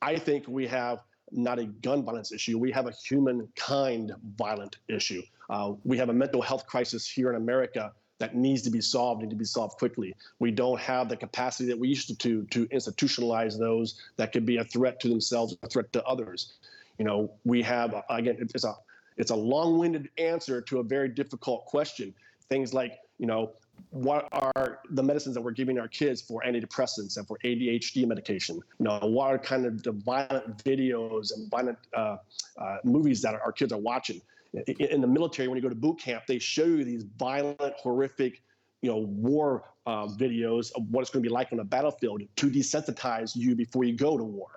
I 0.00 0.16
think 0.16 0.48
we 0.48 0.66
have 0.68 1.02
not 1.30 1.58
a 1.58 1.64
gun 1.64 2.02
violence 2.02 2.32
issue, 2.32 2.58
we 2.58 2.72
have 2.72 2.86
a 2.86 2.92
humankind 2.92 4.12
violent 4.38 4.78
issue. 4.88 5.22
Uh, 5.50 5.74
we 5.84 5.98
have 5.98 6.08
a 6.08 6.14
mental 6.14 6.40
health 6.40 6.66
crisis 6.66 7.06
here 7.06 7.28
in 7.28 7.36
America 7.36 7.92
that 8.18 8.34
needs 8.34 8.62
to 8.62 8.70
be 8.70 8.80
solved 8.80 9.20
need 9.20 9.30
to 9.30 9.36
be 9.36 9.44
solved 9.44 9.76
quickly. 9.76 10.14
We 10.38 10.50
don't 10.50 10.80
have 10.80 11.08
the 11.08 11.16
capacity 11.16 11.68
that 11.68 11.78
we 11.78 11.88
used 11.88 12.18
to 12.20 12.44
to 12.44 12.66
institutionalize 12.68 13.58
those 13.58 14.00
that 14.16 14.32
could 14.32 14.46
be 14.46 14.58
a 14.58 14.64
threat 14.64 14.98
to 15.00 15.08
themselves, 15.08 15.56
a 15.62 15.68
threat 15.68 15.92
to 15.92 16.04
others. 16.04 16.54
You 16.98 17.04
know, 17.04 17.32
we 17.44 17.62
have 17.62 17.94
again, 18.08 18.36
it's 18.38 18.64
a 18.64 18.76
it's 19.16 19.30
a 19.30 19.36
long-winded 19.36 20.08
answer 20.18 20.60
to 20.62 20.78
a 20.78 20.82
very 20.82 21.08
difficult 21.08 21.66
question. 21.66 22.14
Things 22.48 22.74
like, 22.74 22.98
you 23.18 23.26
know, 23.26 23.52
what 23.90 24.28
are 24.32 24.80
the 24.90 25.02
medicines 25.02 25.34
that 25.34 25.40
we're 25.40 25.50
giving 25.50 25.78
our 25.78 25.88
kids 25.88 26.20
for 26.22 26.42
antidepressants 26.46 27.16
and 27.16 27.26
for 27.26 27.38
ADHD 27.44 28.06
medication? 28.06 28.56
You 28.78 28.84
know, 28.84 28.98
what 29.02 29.26
are 29.28 29.38
kind 29.38 29.66
of 29.66 29.82
the 29.82 29.92
violent 29.92 30.62
videos 30.64 31.34
and 31.34 31.50
violent 31.50 31.78
uh, 31.94 32.16
uh, 32.58 32.76
movies 32.84 33.22
that 33.22 33.34
our 33.34 33.52
kids 33.52 33.72
are 33.72 33.78
watching? 33.78 34.20
In 34.66 35.00
the 35.00 35.06
military, 35.06 35.48
when 35.48 35.56
you 35.56 35.62
go 35.62 35.70
to 35.70 35.74
boot 35.74 35.98
camp, 35.98 36.24
they 36.26 36.38
show 36.38 36.64
you 36.64 36.84
these 36.84 37.04
violent, 37.18 37.74
horrific, 37.76 38.42
you 38.82 38.90
know, 38.90 38.98
war 38.98 39.64
uh, 39.86 40.06
videos 40.06 40.70
of 40.74 40.88
what 40.90 41.00
it's 41.00 41.10
going 41.10 41.22
to 41.22 41.28
be 41.28 41.32
like 41.32 41.52
on 41.52 41.60
a 41.60 41.64
battlefield 41.64 42.22
to 42.36 42.50
desensitize 42.50 43.34
you 43.34 43.54
before 43.54 43.84
you 43.84 43.96
go 43.96 44.18
to 44.18 44.24
war. 44.24 44.48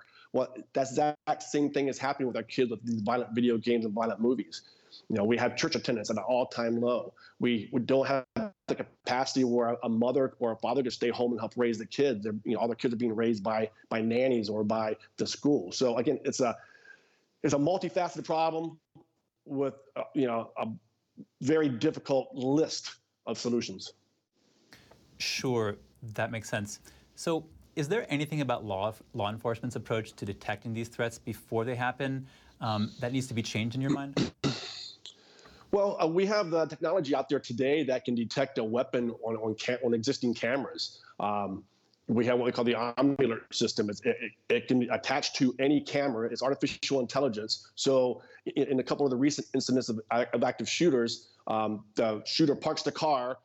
That's 0.72 0.94
the 0.94 1.16
exact 1.26 1.42
same 1.42 1.70
thing 1.70 1.88
is 1.88 1.98
happening 1.98 2.26
with 2.26 2.36
our 2.36 2.42
kids 2.42 2.70
with 2.70 2.84
these 2.84 3.00
violent 3.00 3.34
video 3.34 3.56
games 3.58 3.84
and 3.84 3.94
violent 3.94 4.20
movies. 4.20 4.62
You 5.08 5.16
know, 5.16 5.24
we 5.24 5.36
have 5.36 5.56
church 5.56 5.76
attendance 5.76 6.10
at 6.10 6.16
an 6.16 6.22
all-time 6.22 6.80
low. 6.80 7.12
We, 7.38 7.68
we 7.72 7.80
don't 7.80 8.06
have 8.06 8.24
the 8.66 8.74
capacity 8.74 9.44
where 9.44 9.76
a 9.82 9.88
mother 9.88 10.34
or 10.38 10.52
a 10.52 10.56
father 10.56 10.82
to 10.82 10.90
stay 10.90 11.10
home 11.10 11.32
and 11.32 11.40
help 11.40 11.52
raise 11.56 11.78
the 11.78 11.86
kids. 11.86 12.24
They're, 12.24 12.34
you 12.44 12.54
know, 12.54 12.60
all 12.60 12.66
their 12.66 12.76
kids 12.76 12.94
are 12.94 12.96
being 12.96 13.14
raised 13.14 13.42
by 13.42 13.70
by 13.88 14.00
nannies 14.00 14.48
or 14.48 14.64
by 14.64 14.96
the 15.16 15.26
school. 15.26 15.70
So 15.72 15.98
again, 15.98 16.18
it's 16.24 16.40
a 16.40 16.56
it's 17.42 17.54
a 17.54 17.58
multifaceted 17.58 18.24
problem 18.24 18.78
with 19.44 19.74
uh, 19.94 20.02
you 20.14 20.26
know 20.26 20.50
a 20.58 20.66
very 21.42 21.68
difficult 21.68 22.28
list 22.34 22.96
of 23.26 23.38
solutions. 23.38 23.92
Sure, 25.18 25.76
that 26.14 26.30
makes 26.30 26.48
sense. 26.48 26.80
So, 27.14 27.46
is 27.76 27.88
there 27.88 28.06
anything 28.08 28.40
about 28.40 28.64
law 28.64 28.92
law 29.12 29.30
enforcement's 29.30 29.76
approach 29.76 30.14
to 30.14 30.24
detecting 30.24 30.72
these 30.72 30.88
threats 30.88 31.18
before 31.18 31.64
they 31.64 31.76
happen 31.76 32.26
um, 32.60 32.90
that 33.00 33.12
needs 33.12 33.26
to 33.28 33.34
be 33.34 33.42
changed 33.42 33.76
in 33.76 33.80
your 33.80 33.92
mind? 33.92 34.32
Well, 35.72 35.98
uh, 36.00 36.06
we 36.06 36.24
have 36.26 36.50
the 36.50 36.64
technology 36.66 37.14
out 37.14 37.28
there 37.28 37.40
today 37.40 37.82
that 37.82 38.04
can 38.04 38.14
detect 38.14 38.56
a 38.58 38.64
weapon 38.64 39.10
on 39.22 39.36
on, 39.36 39.56
on 39.84 39.94
existing 39.94 40.32
cameras. 40.32 41.00
Um, 41.18 41.64
we 42.06 42.24
have 42.26 42.38
what 42.38 42.46
we 42.46 42.52
call 42.52 42.64
the 42.64 42.76
Omnilert 42.76 43.52
system. 43.52 43.90
It, 43.90 44.00
it, 44.04 44.32
it, 44.48 44.68
can 44.68 44.78
be 44.78 44.88
attached 44.88 45.34
to 45.36 45.54
any 45.58 45.80
camera. 45.80 46.28
It's 46.30 46.40
artificial 46.40 47.00
intelligence. 47.00 47.66
So, 47.74 48.22
in, 48.54 48.68
in 48.68 48.80
a 48.80 48.82
couple 48.82 49.04
of 49.04 49.10
the 49.10 49.16
recent 49.16 49.48
incidents 49.54 49.88
of, 49.88 50.00
of 50.10 50.44
active 50.44 50.68
shooters, 50.68 51.30
um, 51.48 51.84
the 51.96 52.22
shooter 52.24 52.54
parks 52.54 52.82
the 52.82 52.92
car, 52.92 53.38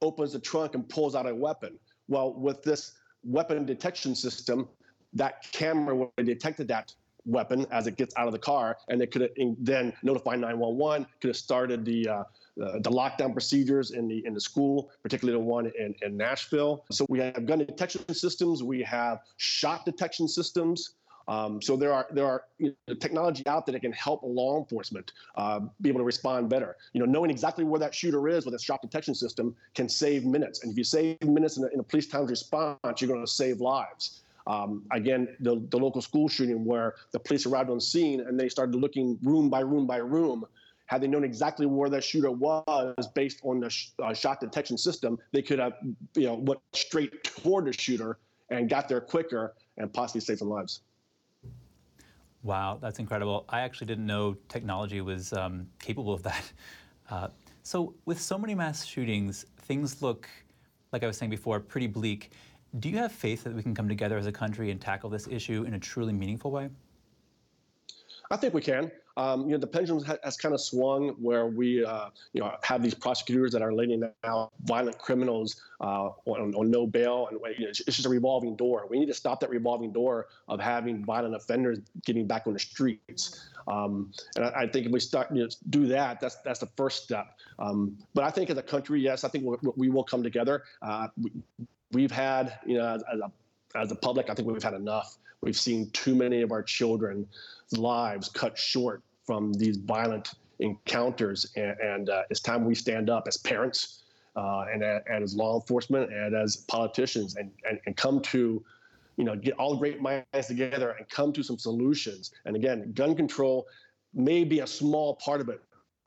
opens 0.00 0.32
the 0.32 0.40
trunk, 0.40 0.74
and 0.74 0.88
pulls 0.88 1.14
out 1.14 1.28
a 1.28 1.34
weapon. 1.34 1.78
Well, 2.08 2.32
with 2.32 2.62
this 2.62 2.92
weapon 3.24 3.64
detection 3.64 4.14
system, 4.14 4.68
that 5.12 5.44
camera 5.52 5.94
would 5.94 6.10
have 6.18 6.26
detected 6.26 6.68
that 6.68 6.94
weapon 7.26 7.66
as 7.70 7.86
it 7.86 7.96
gets 7.96 8.14
out 8.16 8.26
of 8.26 8.32
the 8.32 8.38
car, 8.38 8.76
and 8.88 9.02
it 9.02 9.10
could 9.10 9.22
have 9.22 9.30
then 9.58 9.92
notify 10.02 10.34
911. 10.34 11.06
Could 11.20 11.28
have 11.28 11.36
started 11.36 11.84
the 11.84 12.08
uh, 12.08 12.24
uh, 12.60 12.72
the 12.80 12.90
lockdown 12.90 13.32
procedures 13.32 13.92
in 13.92 14.08
the 14.08 14.24
in 14.26 14.34
the 14.34 14.40
school, 14.40 14.90
particularly 15.02 15.38
the 15.38 15.44
one 15.44 15.70
in, 15.78 15.94
in 16.02 16.16
Nashville. 16.16 16.84
So 16.90 17.06
we 17.08 17.18
have 17.20 17.46
gun 17.46 17.58
detection 17.58 18.12
systems, 18.12 18.62
we 18.62 18.82
have 18.82 19.20
shot 19.36 19.84
detection 19.84 20.28
systems. 20.28 20.94
Um, 21.28 21.62
so 21.62 21.76
there 21.76 21.92
are 21.92 22.06
there 22.10 22.26
are 22.26 22.44
you 22.58 22.74
know, 22.88 22.94
technology 22.94 23.46
out 23.46 23.66
there 23.66 23.72
that 23.72 23.80
can 23.80 23.92
help 23.92 24.20
law 24.22 24.58
enforcement 24.58 25.12
uh, 25.36 25.60
be 25.80 25.88
able 25.88 26.00
to 26.00 26.04
respond 26.04 26.48
better. 26.48 26.76
You 26.92 27.00
know, 27.00 27.06
knowing 27.06 27.30
exactly 27.30 27.64
where 27.64 27.80
that 27.80 27.94
shooter 27.94 28.28
is 28.28 28.44
with 28.44 28.54
a 28.54 28.58
shot 28.58 28.82
detection 28.82 29.14
system 29.14 29.54
can 29.74 29.88
save 29.88 30.24
minutes. 30.24 30.62
And 30.62 30.72
if 30.72 30.78
you 30.78 30.84
save 30.84 31.22
minutes 31.22 31.56
in 31.56 31.64
a, 31.64 31.68
in 31.68 31.80
a 31.80 31.84
police 31.84 32.06
town's 32.06 32.30
response, 32.30 33.00
you're 33.00 33.08
going 33.08 33.24
to 33.24 33.30
save 33.30 33.60
lives. 33.60 34.20
Um, 34.46 34.82
again, 34.90 35.36
the, 35.40 35.62
the 35.70 35.76
local 35.76 36.02
school 36.02 36.28
shooting 36.28 36.64
where 36.64 36.94
the 37.12 37.20
police 37.20 37.46
arrived 37.46 37.70
on 37.70 37.80
scene 37.80 38.20
and 38.20 38.40
they 38.40 38.48
started 38.48 38.74
looking 38.74 39.18
room 39.22 39.50
by 39.50 39.60
room 39.60 39.86
by 39.86 39.98
room 39.98 40.44
had 40.90 41.00
they 41.00 41.06
known 41.06 41.22
exactly 41.22 41.66
where 41.66 41.88
that 41.88 42.02
shooter 42.02 42.32
was 42.32 43.06
based 43.14 43.40
on 43.44 43.60
the 43.60 43.70
sh- 43.70 43.90
uh, 44.02 44.12
shot 44.12 44.40
detection 44.40 44.76
system, 44.76 45.20
they 45.30 45.40
could 45.40 45.60
have, 45.60 45.74
you 46.16 46.26
know, 46.26 46.34
went 46.34 46.60
straight 46.72 47.22
toward 47.22 47.66
the 47.66 47.72
shooter 47.72 48.18
and 48.50 48.68
got 48.68 48.88
there 48.88 49.00
quicker 49.00 49.54
and 49.78 49.92
possibly 49.92 50.20
saved 50.20 50.40
some 50.40 50.48
lives. 50.48 50.80
Wow, 52.42 52.78
that's 52.80 52.98
incredible. 52.98 53.44
I 53.48 53.60
actually 53.60 53.88
didn't 53.88 54.06
know 54.06 54.34
technology 54.48 55.00
was 55.00 55.32
um, 55.32 55.66
capable 55.78 56.12
of 56.12 56.22
that. 56.22 56.52
Uh, 57.10 57.26
so, 57.64 57.92
with 58.04 58.20
so 58.20 58.38
many 58.38 58.54
mass 58.54 58.84
shootings, 58.84 59.44
things 59.62 60.00
look, 60.00 60.28
like 60.92 61.02
I 61.02 61.08
was 61.08 61.16
saying 61.16 61.30
before, 61.30 61.58
pretty 61.58 61.88
bleak. 61.88 62.30
Do 62.78 62.88
you 62.88 62.98
have 62.98 63.10
faith 63.10 63.42
that 63.42 63.52
we 63.52 63.64
can 63.64 63.74
come 63.74 63.88
together 63.88 64.16
as 64.16 64.26
a 64.26 64.32
country 64.32 64.70
and 64.70 64.80
tackle 64.80 65.10
this 65.10 65.26
issue 65.26 65.64
in 65.64 65.74
a 65.74 65.78
truly 65.80 66.12
meaningful 66.12 66.52
way? 66.52 66.70
I 68.30 68.36
think 68.36 68.54
we 68.54 68.60
can. 68.60 68.92
Um, 69.20 69.42
you 69.42 69.52
know, 69.52 69.58
the 69.58 69.66
pendulum 69.66 70.02
has, 70.04 70.18
has 70.24 70.36
kind 70.38 70.54
of 70.54 70.62
swung 70.62 71.10
where 71.20 71.46
we, 71.46 71.84
uh, 71.84 72.08
you 72.32 72.40
know, 72.40 72.56
have 72.62 72.82
these 72.82 72.94
prosecutors 72.94 73.52
that 73.52 73.60
are 73.60 73.70
letting 73.70 74.02
out 74.24 74.50
violent 74.64 74.96
criminals 74.98 75.60
uh, 75.82 76.08
on, 76.24 76.54
on, 76.54 76.70
no 76.70 76.86
bail, 76.86 77.28
and 77.30 77.38
you 77.58 77.66
know, 77.66 77.68
it's, 77.68 77.84
just 77.84 78.06
a 78.06 78.08
revolving 78.08 78.56
door. 78.56 78.86
We 78.88 78.98
need 78.98 79.08
to 79.08 79.14
stop 79.14 79.40
that 79.40 79.50
revolving 79.50 79.92
door 79.92 80.28
of 80.48 80.58
having 80.58 81.04
violent 81.04 81.34
offenders 81.34 81.80
getting 82.06 82.26
back 82.26 82.46
on 82.46 82.54
the 82.54 82.58
streets. 82.58 83.46
Um, 83.68 84.10
and 84.36 84.46
I, 84.46 84.62
I, 84.62 84.66
think 84.66 84.86
if 84.86 84.92
we 84.92 85.00
start 85.00 85.28
you 85.34 85.42
know, 85.42 85.48
do 85.68 85.86
that, 85.88 86.18
that's 86.20 86.36
that's 86.36 86.60
the 86.60 86.70
first 86.78 87.04
step. 87.04 87.36
Um, 87.58 87.98
but 88.14 88.24
I 88.24 88.30
think 88.30 88.48
as 88.48 88.56
a 88.56 88.62
country, 88.62 89.02
yes, 89.02 89.22
I 89.22 89.28
think 89.28 89.44
we, 89.44 89.70
we 89.76 89.88
will 89.90 90.04
come 90.04 90.22
together. 90.22 90.64
Uh, 90.80 91.08
we, 91.92 92.02
have 92.02 92.10
had, 92.10 92.58
you 92.64 92.78
know, 92.78 92.86
as, 92.86 93.02
as 93.12 93.20
a 93.20 93.32
as 93.78 93.92
a 93.92 93.96
public, 93.96 94.30
I 94.30 94.34
think 94.34 94.48
we've 94.48 94.62
had 94.62 94.74
enough. 94.74 95.18
We've 95.42 95.56
seen 95.56 95.90
too 95.90 96.14
many 96.14 96.40
of 96.40 96.52
our 96.52 96.62
children's 96.62 97.26
lives 97.72 98.28
cut 98.30 98.56
short 98.58 99.02
from 99.30 99.52
these 99.52 99.76
violent 99.76 100.32
encounters, 100.58 101.52
and, 101.54 101.78
and 101.78 102.10
uh, 102.10 102.22
it's 102.30 102.40
time 102.40 102.64
we 102.64 102.74
stand 102.74 103.08
up 103.08 103.28
as 103.28 103.36
parents 103.36 104.02
uh, 104.34 104.64
and, 104.72 104.82
and 104.82 105.22
as 105.22 105.36
law 105.36 105.54
enforcement 105.54 106.12
and 106.12 106.34
as 106.34 106.56
politicians 106.56 107.36
and, 107.36 107.48
and, 107.64 107.78
and 107.86 107.96
come 107.96 108.20
to 108.20 108.60
you 109.16 109.22
know, 109.24 109.36
get 109.36 109.54
all 109.54 109.76
great 109.76 110.02
minds 110.02 110.48
together 110.48 110.96
and 110.98 111.08
come 111.10 111.32
to 111.32 111.44
some 111.44 111.58
solutions. 111.58 112.32
And 112.44 112.56
again, 112.56 112.90
gun 112.92 113.14
control 113.14 113.68
may 114.14 114.42
be 114.42 114.58
a 114.60 114.66
small 114.66 115.14
part 115.14 115.40
of 115.40 115.48
it. 115.48 115.60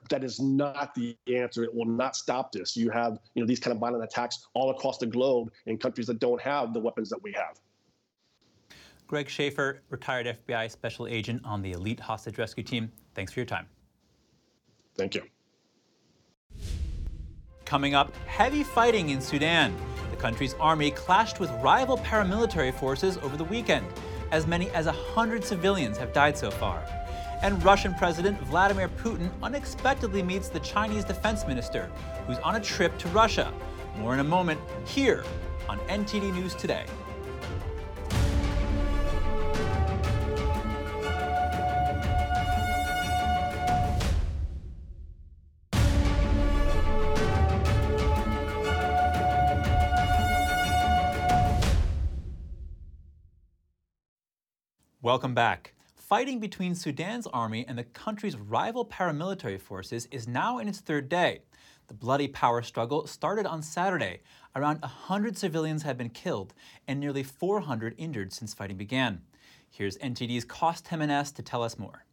That 0.10 0.26
is 0.26 0.42
not 0.42 0.94
the 0.94 1.16
answer. 1.34 1.64
It 1.64 1.74
will 1.74 1.86
not 1.86 2.18
stop 2.18 2.52
this. 2.52 2.76
You 2.76 2.90
have, 2.90 3.20
you 3.36 3.42
know, 3.42 3.48
these 3.48 3.62
kind 3.62 3.74
of 3.74 3.80
violent 3.80 4.04
attacks 4.04 4.48
all 4.54 4.70
across 4.72 4.98
the 4.98 5.06
globe 5.06 5.50
in 5.66 5.78
countries 5.78 6.08
that 6.08 6.20
don't 6.20 6.42
have 6.42 6.74
the 6.74 6.82
weapons 6.82 7.10
that 7.10 7.24
we 7.24 7.32
have. 7.32 7.58
Greg 9.14 9.30
Shaffer, 9.30 9.84
retired 9.92 10.26
FBI 10.26 10.72
special 10.72 11.06
agent 11.06 11.40
on 11.46 11.62
the 11.62 11.74
elite 11.74 12.00
hostage 12.00 12.40
rescue 12.40 12.64
team. 12.64 12.92
Thanks 13.14 13.32
for 13.32 13.42
your 13.42 13.46
time. 13.46 13.68
Thank 14.98 15.14
you. 15.14 15.22
Coming 17.64 17.94
up, 17.94 18.12
heavy 18.26 18.64
fighting 18.64 19.10
in 19.10 19.22
Sudan. 19.22 19.76
The 20.10 20.16
country's 20.16 20.56
army 20.56 20.90
clashed 20.90 21.40
with 21.40 21.52
rival 21.62 22.00
paramilitary 22.00 22.74
forces 22.74 23.18
over 23.18 23.38
the 23.38 23.44
weekend. 23.44 23.86
As 24.32 24.48
many 24.48 24.72
as 24.72 24.88
100 24.88 25.44
civilians 25.44 25.96
have 26.00 26.12
died 26.12 26.36
so 26.36 26.50
far. 26.50 26.84
And 27.44 27.64
Russian 27.64 27.94
President 27.94 28.42
Vladimir 28.42 28.90
Putin 28.90 29.30
unexpectedly 29.44 30.24
meets 30.24 30.50
the 30.50 30.62
Chinese 30.62 31.06
defense 31.06 31.46
minister, 31.46 31.88
who's 32.26 32.40
on 32.40 32.56
a 32.56 32.60
trip 32.60 32.98
to 32.98 33.08
Russia. 33.10 33.54
More 34.00 34.16
in 34.16 34.22
a 34.22 34.24
moment 34.24 34.60
here 34.88 35.24
on 35.70 35.78
NTD 35.82 36.34
News 36.34 36.56
Today. 36.56 36.88
Welcome 55.04 55.34
back. 55.34 55.74
Fighting 55.98 56.40
between 56.40 56.76
Sudan's 56.76 57.28
army 57.28 57.66
and 57.68 57.78
the 57.78 57.84
country's 57.84 58.38
rival 58.38 58.86
paramilitary 58.86 59.60
forces 59.60 60.08
is 60.12 60.30
now 60.30 60.60
in 60.60 60.70
its 60.70 60.80
third 60.80 61.10
day. 61.10 61.42
The 61.90 61.94
bloody 61.94 62.30
power 62.30 62.62
struggle 62.62 63.06
started 63.06 63.46
on 63.46 63.62
Saturday. 63.62 64.22
Around 64.56 64.80
100 64.80 65.38
civilians 65.38 65.84
have 65.84 65.98
been 65.98 66.10
killed 66.10 66.54
and 66.88 67.02
nearly 67.02 67.22
400 67.22 67.96
injured 67.98 68.32
since 68.32 68.54
fighting 68.54 68.78
began. 68.78 69.24
Here's 69.70 69.98
NTD's 69.98 70.46
Cost 70.46 70.88
Jimenez 70.88 71.34
to 71.34 71.42
tell 71.42 71.64
us 71.64 71.78
more. 71.78 72.06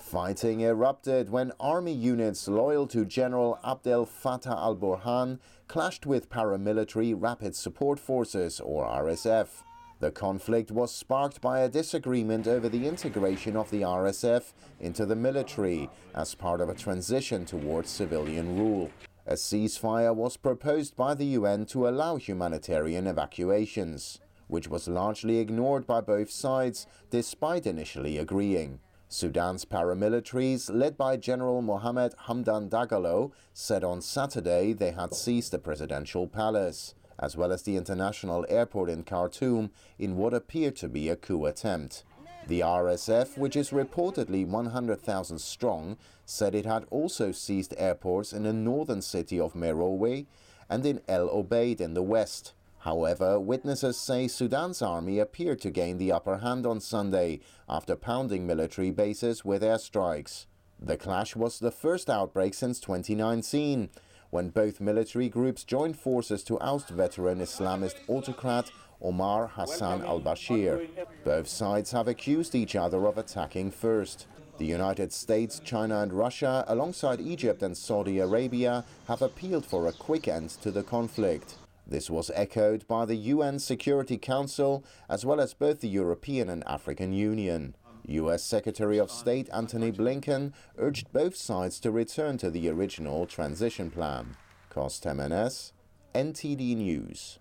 Fighting 0.00 0.60
erupted 0.60 1.30
when 1.30 1.52
army 1.58 1.94
units 1.94 2.46
loyal 2.46 2.86
to 2.88 3.06
General 3.06 3.58
Abdel 3.64 4.04
Fattah 4.04 4.48
al 4.48 4.76
Burhan 4.76 5.38
clashed 5.66 6.04
with 6.04 6.28
paramilitary 6.28 7.14
Rapid 7.16 7.56
Support 7.56 7.98
Forces, 7.98 8.60
or 8.60 8.84
RSF. 8.84 9.62
The 10.00 10.12
conflict 10.12 10.70
was 10.70 10.94
sparked 10.94 11.40
by 11.40 11.60
a 11.60 11.68
disagreement 11.68 12.46
over 12.46 12.68
the 12.68 12.86
integration 12.86 13.56
of 13.56 13.68
the 13.70 13.80
RSF 13.80 14.52
into 14.78 15.04
the 15.04 15.16
military 15.16 15.90
as 16.14 16.36
part 16.36 16.60
of 16.60 16.68
a 16.68 16.74
transition 16.74 17.44
towards 17.44 17.90
civilian 17.90 18.56
rule. 18.56 18.90
A 19.26 19.34
ceasefire 19.34 20.14
was 20.14 20.36
proposed 20.36 20.94
by 20.94 21.14
the 21.14 21.26
UN 21.26 21.66
to 21.66 21.88
allow 21.88 22.14
humanitarian 22.14 23.08
evacuations, 23.08 24.20
which 24.46 24.68
was 24.68 24.86
largely 24.86 25.38
ignored 25.38 25.84
by 25.84 26.00
both 26.00 26.30
sides 26.30 26.86
despite 27.10 27.66
initially 27.66 28.18
agreeing. 28.18 28.78
Sudan's 29.08 29.64
paramilitaries, 29.64 30.70
led 30.72 30.96
by 30.96 31.16
General 31.16 31.60
Mohamed 31.60 32.14
Hamdan 32.26 32.68
Dagalo, 32.68 33.32
said 33.52 33.82
on 33.82 34.00
Saturday 34.00 34.74
they 34.74 34.92
had 34.92 35.12
seized 35.12 35.50
the 35.50 35.58
presidential 35.58 36.28
palace, 36.28 36.94
as 37.18 37.36
well 37.36 37.52
as 37.52 37.62
the 37.62 37.76
international 37.76 38.46
airport 38.48 38.88
in 38.88 39.02
Khartoum, 39.02 39.70
in 39.98 40.16
what 40.16 40.34
appeared 40.34 40.76
to 40.76 40.88
be 40.88 41.08
a 41.08 41.16
coup 41.16 41.46
attempt. 41.46 42.04
The 42.46 42.60
RSF, 42.60 43.36
which 43.36 43.56
is 43.56 43.70
reportedly 43.70 44.46
100,000 44.46 45.38
strong, 45.38 45.98
said 46.24 46.54
it 46.54 46.64
had 46.64 46.86
also 46.90 47.30
seized 47.30 47.74
airports 47.76 48.32
in 48.32 48.44
the 48.44 48.52
northern 48.52 49.02
city 49.02 49.38
of 49.38 49.54
Merowe 49.54 50.26
and 50.70 50.86
in 50.86 51.00
El 51.08 51.28
Obeid 51.28 51.80
in 51.80 51.94
the 51.94 52.02
west. 52.02 52.54
However, 52.82 53.40
witnesses 53.40 53.98
say 53.98 54.28
Sudan's 54.28 54.80
army 54.80 55.18
appeared 55.18 55.60
to 55.62 55.70
gain 55.70 55.98
the 55.98 56.12
upper 56.12 56.38
hand 56.38 56.64
on 56.64 56.80
Sunday 56.80 57.40
after 57.68 57.96
pounding 57.96 58.46
military 58.46 58.90
bases 58.90 59.44
with 59.44 59.62
airstrikes. 59.62 60.46
The 60.80 60.96
clash 60.96 61.34
was 61.34 61.58
the 61.58 61.72
first 61.72 62.08
outbreak 62.08 62.54
since 62.54 62.78
2019, 62.78 63.90
when 64.30 64.50
both 64.50 64.80
military 64.80 65.28
groups 65.28 65.64
joined 65.64 65.98
forces 65.98 66.42
to 66.44 66.58
oust 66.60 66.88
veteran 66.90 67.40
Islamist 67.40 67.96
autocrat 68.08 68.70
Omar 69.00 69.48
Hassan 69.48 70.04
al 70.04 70.20
Bashir. 70.20 70.88
Both 71.24 71.48
sides 71.48 71.92
have 71.92 72.08
accused 72.08 72.54
each 72.54 72.74
other 72.74 73.06
of 73.06 73.16
attacking 73.16 73.70
first. 73.70 74.26
The 74.58 74.66
United 74.66 75.12
States, 75.12 75.60
China, 75.60 76.00
and 76.00 76.12
Russia, 76.12 76.64
alongside 76.66 77.20
Egypt 77.20 77.62
and 77.62 77.76
Saudi 77.76 78.18
Arabia, 78.18 78.84
have 79.06 79.22
appealed 79.22 79.64
for 79.64 79.86
a 79.86 79.92
quick 79.92 80.26
end 80.26 80.50
to 80.62 80.72
the 80.72 80.82
conflict. 80.82 81.54
This 81.86 82.10
was 82.10 82.30
echoed 82.34 82.86
by 82.88 83.06
the 83.06 83.14
UN 83.14 83.60
Security 83.60 84.18
Council 84.18 84.84
as 85.08 85.24
well 85.24 85.40
as 85.40 85.54
both 85.54 85.80
the 85.80 85.88
European 85.88 86.50
and 86.50 86.66
African 86.66 87.12
Union. 87.12 87.76
US 88.08 88.42
Secretary 88.42 88.98
of 88.98 89.10
State 89.10 89.48
Antony 89.52 89.92
Blinken 89.92 90.52
urged 90.78 91.12
both 91.12 91.36
sides 91.36 91.78
to 91.80 91.90
return 91.90 92.38
to 92.38 92.50
the 92.50 92.68
original 92.68 93.26
transition 93.26 93.90
plan. 93.90 94.36
Cost 94.70 95.04
MNS, 95.04 95.72
NTD 96.14 96.76
News. 96.76 97.38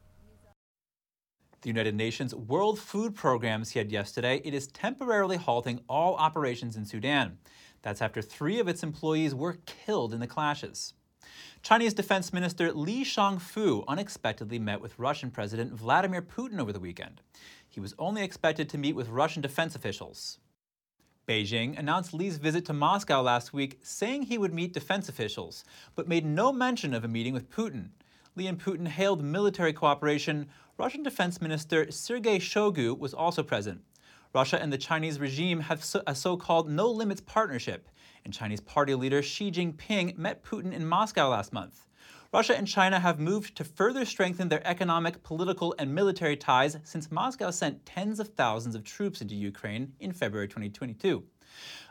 The 1.62 1.70
United 1.70 1.96
Nations 1.96 2.36
World 2.36 2.80
Food 2.80 3.16
Program 3.16 3.64
said 3.64 3.92
yesterday 3.92 4.42
it 4.44 4.54
is 4.54 4.68
temporarily 4.68 5.38
halting 5.38 5.80
all 5.88 6.16
operations 6.16 6.76
in 6.76 6.86
Sudan. 6.86 7.38
That's 7.82 8.02
after 8.02 8.22
three 8.22 8.60
of 8.60 8.68
its 8.68 8.84
employees 8.84 9.34
were 9.34 9.60
killed 9.66 10.14
in 10.14 10.20
the 10.20 10.28
clashes. 10.28 10.94
Chinese 11.62 11.94
Defense 11.94 12.32
Minister 12.32 12.72
Li 12.72 13.04
Shangfu 13.04 13.84
unexpectedly 13.88 14.60
met 14.60 14.82
with 14.82 15.00
Russian 15.00 15.32
President 15.32 15.74
Vladimir 15.74 16.22
Putin 16.22 16.60
over 16.60 16.72
the 16.72 16.80
weekend. 16.80 17.22
He 17.68 17.80
was 17.80 17.96
only 17.98 18.24
expected 18.24 18.70
to 18.70 18.78
meet 18.78 18.96
with 18.96 19.10
Russian 19.10 19.42
defense 19.42 19.76
officials. 19.76 20.40
Beijing 21.28 21.78
announced 21.78 22.14
Li's 22.14 22.38
visit 22.38 22.64
to 22.66 22.74
Moscow 22.74 23.22
last 23.22 23.52
week, 23.52 23.80
saying 23.84 24.24
he 24.24 24.38
would 24.38 24.54
meet 24.54 24.72
defense 24.72 25.10
officials, 25.10 25.66
but 25.94 26.08
made 26.08 26.26
no 26.26 26.54
mention 26.54 26.94
of 26.94 27.04
a 27.04 27.10
meeting 27.10 27.34
with 27.34 27.50
Putin. 27.50 27.90
Li 28.38 28.48
and 28.48 28.58
Putin 28.58 28.88
hailed 28.88 29.22
military 29.22 29.74
cooperation. 29.74 30.48
Russian 30.78 31.04
Defense 31.04 31.42
Minister 31.42 31.92
Sergei 31.92 32.40
Shoigu 32.40 32.98
was 32.98 33.14
also 33.14 33.44
present. 33.44 33.82
Russia 34.34 34.62
and 34.62 34.72
the 34.72 34.78
Chinese 34.78 35.20
regime 35.20 35.60
have 35.60 35.86
a 36.08 36.16
so 36.16 36.38
called 36.38 36.70
no 36.70 36.90
limits 36.90 37.20
partnership, 37.20 37.90
and 38.24 38.34
Chinese 38.34 38.62
party 38.62 38.96
leader 38.96 39.22
Xi 39.22 39.52
Jinping 39.52 40.18
met 40.18 40.46
Putin 40.46 40.72
in 40.72 40.88
Moscow 40.88 41.28
last 41.28 41.52
month. 41.52 41.88
Russia 42.34 42.58
and 42.58 42.68
China 42.68 43.00
have 43.00 43.20
moved 43.20 43.56
to 43.56 43.64
further 43.64 44.04
strengthen 44.04 44.50
their 44.50 44.66
economic, 44.68 45.24
political, 45.24 45.74
and 45.80 45.96
military 45.96 46.36
ties 46.36 46.78
since 46.84 47.10
Moscow 47.10 47.52
sent 47.52 47.86
tens 47.86 48.20
of 48.20 48.28
thousands 48.30 48.76
of 48.76 48.84
troops 48.84 49.22
into 49.22 49.34
Ukraine 49.34 49.94
in 50.02 50.12
February 50.12 50.48
2022. 50.48 51.24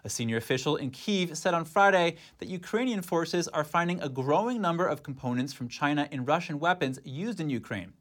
A 0.04 0.10
senior 0.10 0.36
official 0.36 0.76
in 0.76 0.90
Kiev 0.90 1.36
said 1.38 1.54
on 1.54 1.64
Friday 1.64 2.16
that 2.38 2.48
Ukrainian 2.48 3.00
forces 3.00 3.48
are 3.48 3.64
finding 3.64 4.00
a 4.02 4.10
growing 4.10 4.60
number 4.60 4.86
of 4.86 5.02
components 5.02 5.54
from 5.54 5.68
China 5.68 6.06
in 6.10 6.26
Russian 6.26 6.60
weapons 6.60 6.98
used 7.02 7.40
in 7.40 7.48
Ukraine. 7.48 7.94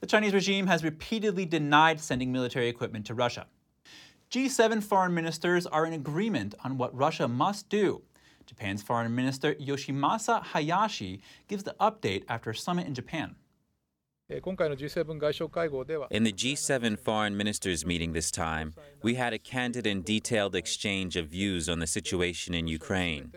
The 0.00 0.06
Chinese 0.06 0.32
regime 0.32 0.68
has 0.68 0.84
repeatedly 0.84 1.44
denied 1.44 2.00
sending 2.00 2.30
military 2.30 2.68
equipment 2.68 3.04
to 3.06 3.14
Russia. 3.14 3.46
G7 4.30 4.80
foreign 4.84 5.12
ministers 5.12 5.66
are 5.66 5.84
in 5.84 5.92
agreement 5.92 6.54
on 6.62 6.78
what 6.78 6.96
Russia 6.96 7.26
must 7.26 7.68
do. 7.68 8.02
Japan's 8.50 8.82
Foreign 8.82 9.14
Minister 9.14 9.54
Yoshimasa 9.54 10.42
Hayashi 10.42 11.20
gives 11.46 11.62
the 11.62 11.76
update 11.78 12.24
after 12.28 12.50
a 12.50 12.54
summit 12.54 12.84
in 12.84 12.94
Japan. 12.94 13.36
Eh, 14.28 14.40
in 14.44 16.24
the 16.24 16.32
G7 16.32 16.98
foreign 16.98 17.36
ministers 17.36 17.86
meeting 17.86 18.12
this 18.12 18.32
time, 18.32 18.74
we 19.02 19.14
had 19.14 19.32
a 19.32 19.38
candid 19.38 19.86
and 19.86 20.04
detailed 20.04 20.56
exchange 20.56 21.14
of 21.14 21.28
views 21.28 21.68
on 21.68 21.78
the 21.78 21.86
situation 21.86 22.52
in 22.52 22.66
Ukraine. 22.66 23.32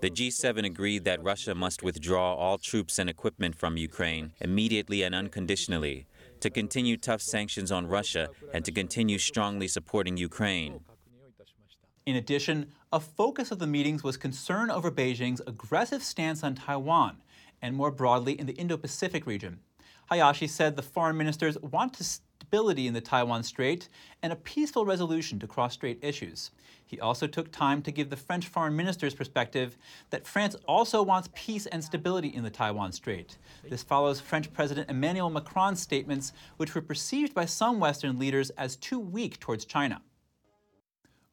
The 0.00 0.10
G7 0.10 0.64
agreed 0.64 1.02
that 1.06 1.24
Russia 1.24 1.56
must 1.56 1.82
withdraw 1.82 2.36
all 2.36 2.58
troops 2.58 3.00
and 3.00 3.10
equipment 3.10 3.56
from 3.56 3.76
Ukraine 3.76 4.32
immediately 4.40 5.02
and 5.02 5.12
unconditionally, 5.12 6.06
to 6.38 6.50
continue 6.50 6.96
tough 6.96 7.20
sanctions 7.20 7.72
on 7.72 7.88
Russia, 7.88 8.28
and 8.54 8.64
to 8.64 8.70
continue 8.70 9.18
strongly 9.18 9.66
supporting 9.66 10.16
Ukraine. 10.16 10.84
In 12.06 12.16
addition, 12.16 12.72
a 12.92 13.00
focus 13.00 13.50
of 13.50 13.58
the 13.58 13.66
meetings 13.66 14.04
was 14.04 14.18
concern 14.18 14.70
over 14.70 14.90
Beijing's 14.90 15.40
aggressive 15.46 16.02
stance 16.02 16.44
on 16.44 16.54
Taiwan 16.54 17.16
and 17.62 17.74
more 17.74 17.90
broadly 17.90 18.38
in 18.38 18.46
the 18.46 18.52
Indo 18.52 18.76
Pacific 18.76 19.26
region. 19.26 19.60
Hayashi 20.10 20.46
said 20.46 20.76
the 20.76 20.82
foreign 20.82 21.16
ministers 21.16 21.56
want 21.62 21.96
stability 21.96 22.86
in 22.86 22.92
the 22.92 23.00
Taiwan 23.00 23.44
Strait 23.44 23.88
and 24.22 24.30
a 24.30 24.36
peaceful 24.36 24.84
resolution 24.84 25.38
to 25.38 25.46
cross 25.46 25.72
strait 25.72 25.98
issues. 26.02 26.50
He 26.84 27.00
also 27.00 27.26
took 27.26 27.50
time 27.50 27.80
to 27.80 27.90
give 27.90 28.10
the 28.10 28.16
French 28.16 28.48
foreign 28.48 28.76
minister's 28.76 29.14
perspective 29.14 29.78
that 30.10 30.26
France 30.26 30.54
also 30.68 31.02
wants 31.02 31.30
peace 31.32 31.64
and 31.64 31.82
stability 31.82 32.28
in 32.28 32.42
the 32.42 32.50
Taiwan 32.50 32.92
Strait. 32.92 33.38
This 33.70 33.82
follows 33.82 34.20
French 34.20 34.52
President 34.52 34.90
Emmanuel 34.90 35.30
Macron's 35.30 35.80
statements, 35.80 36.34
which 36.58 36.74
were 36.74 36.82
perceived 36.82 37.32
by 37.32 37.46
some 37.46 37.80
Western 37.80 38.18
leaders 38.18 38.50
as 38.50 38.76
too 38.76 38.98
weak 38.98 39.40
towards 39.40 39.64
China. 39.64 40.02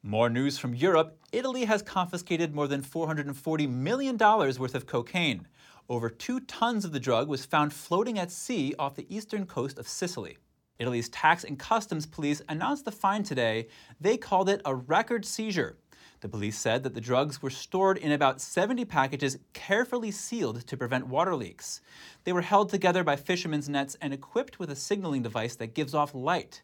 More 0.02 0.30
news 0.30 0.56
from 0.56 0.74
Europe 0.74 1.18
Italy 1.30 1.66
has 1.66 1.82
confiscated 1.82 2.54
more 2.54 2.66
than 2.66 2.80
$440 2.80 3.68
million 3.68 4.16
worth 4.16 4.74
of 4.74 4.86
cocaine. 4.86 5.46
Over 5.90 6.08
two 6.08 6.40
tons 6.40 6.86
of 6.86 6.92
the 6.92 6.98
drug 6.98 7.28
was 7.28 7.44
found 7.44 7.74
floating 7.74 8.18
at 8.18 8.30
sea 8.30 8.74
off 8.78 8.94
the 8.96 9.14
eastern 9.14 9.44
coast 9.44 9.78
of 9.78 9.86
Sicily. 9.86 10.38
Italy's 10.78 11.10
tax 11.10 11.44
and 11.44 11.58
customs 11.58 12.06
police 12.06 12.40
announced 12.48 12.86
the 12.86 12.90
find 12.90 13.26
today. 13.26 13.68
They 14.00 14.16
called 14.16 14.48
it 14.48 14.62
a 14.64 14.74
record 14.74 15.26
seizure. 15.26 15.76
The 16.20 16.30
police 16.30 16.58
said 16.58 16.82
that 16.82 16.94
the 16.94 17.00
drugs 17.02 17.42
were 17.42 17.50
stored 17.50 17.98
in 17.98 18.12
about 18.12 18.40
70 18.40 18.86
packages 18.86 19.38
carefully 19.52 20.10
sealed 20.10 20.66
to 20.66 20.76
prevent 20.78 21.08
water 21.08 21.34
leaks. 21.34 21.82
They 22.24 22.32
were 22.32 22.40
held 22.40 22.70
together 22.70 23.04
by 23.04 23.16
fishermen's 23.16 23.68
nets 23.68 23.98
and 24.00 24.14
equipped 24.14 24.58
with 24.58 24.70
a 24.70 24.76
signaling 24.76 25.22
device 25.22 25.56
that 25.56 25.74
gives 25.74 25.94
off 25.94 26.14
light. 26.14 26.62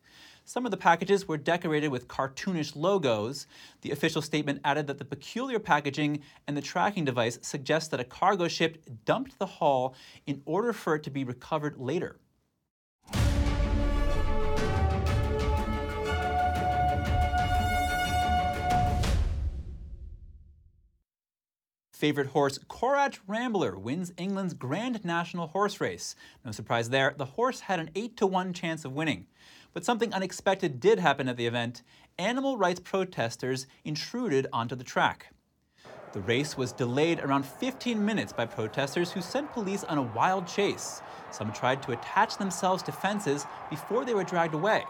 Some 0.48 0.64
of 0.64 0.70
the 0.70 0.76
packages 0.76 1.26
were 1.26 1.38
decorated 1.38 1.88
with 1.88 2.06
cartoonish 2.06 2.76
logos. 2.76 3.48
The 3.80 3.90
official 3.90 4.22
statement 4.22 4.60
added 4.62 4.86
that 4.86 4.98
the 4.98 5.04
peculiar 5.04 5.58
packaging 5.58 6.22
and 6.46 6.56
the 6.56 6.62
tracking 6.62 7.04
device 7.04 7.40
suggest 7.42 7.90
that 7.90 7.98
a 7.98 8.04
cargo 8.04 8.46
ship 8.46 8.80
dumped 9.04 9.40
the 9.40 9.46
haul 9.46 9.96
in 10.24 10.42
order 10.44 10.72
for 10.72 10.94
it 10.94 11.02
to 11.02 11.10
be 11.10 11.24
recovered 11.24 11.78
later. 11.78 12.20
Favorite 21.92 22.28
horse 22.28 22.58
Corach 22.68 23.18
Rambler 23.26 23.76
wins 23.76 24.12
England's 24.16 24.54
Grand 24.54 25.04
National 25.04 25.48
Horse 25.48 25.80
Race. 25.80 26.14
No 26.44 26.52
surprise 26.52 26.90
there, 26.90 27.14
the 27.16 27.24
horse 27.24 27.60
had 27.60 27.80
an 27.80 27.90
8 27.96 28.16
to 28.18 28.28
1 28.28 28.52
chance 28.52 28.84
of 28.84 28.92
winning. 28.92 29.26
But 29.76 29.84
something 29.84 30.14
unexpected 30.14 30.80
did 30.80 31.00
happen 31.00 31.28
at 31.28 31.36
the 31.36 31.46
event. 31.46 31.82
Animal 32.18 32.56
rights 32.56 32.80
protesters 32.80 33.66
intruded 33.84 34.46
onto 34.50 34.74
the 34.74 34.82
track. 34.82 35.34
The 36.14 36.22
race 36.22 36.56
was 36.56 36.72
delayed 36.72 37.20
around 37.20 37.44
15 37.44 38.02
minutes 38.02 38.32
by 38.32 38.46
protesters 38.46 39.12
who 39.12 39.20
sent 39.20 39.52
police 39.52 39.84
on 39.84 39.98
a 39.98 40.02
wild 40.16 40.46
chase. 40.46 41.02
Some 41.30 41.52
tried 41.52 41.82
to 41.82 41.92
attach 41.92 42.38
themselves 42.38 42.82
to 42.84 42.92
fences 42.92 43.44
before 43.68 44.06
they 44.06 44.14
were 44.14 44.24
dragged 44.24 44.54
away. 44.54 44.82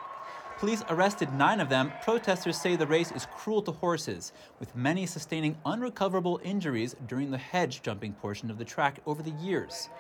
Police 0.59 0.83
arrested 0.89 1.35
nine 1.35 1.61
of 1.61 1.69
them. 1.69 1.93
Protesters 2.03 2.59
say 2.59 2.77
the 2.77 2.87
race 2.87 3.13
is 3.13 3.27
cruel 3.27 3.61
to 3.61 3.73
horses, 3.73 4.33
with 4.59 4.75
many 4.75 5.05
sustaining 5.05 5.59
unrecoverable 5.67 6.41
injuries 6.43 6.97
during 7.07 7.31
the 7.31 7.37
hedge 7.37 7.83
jumping 7.83 8.15
portion 8.15 8.51
of 8.51 8.57
the 8.57 8.65
track 8.65 9.01
over 9.05 9.23
the 9.23 9.33
years. 9.33 9.91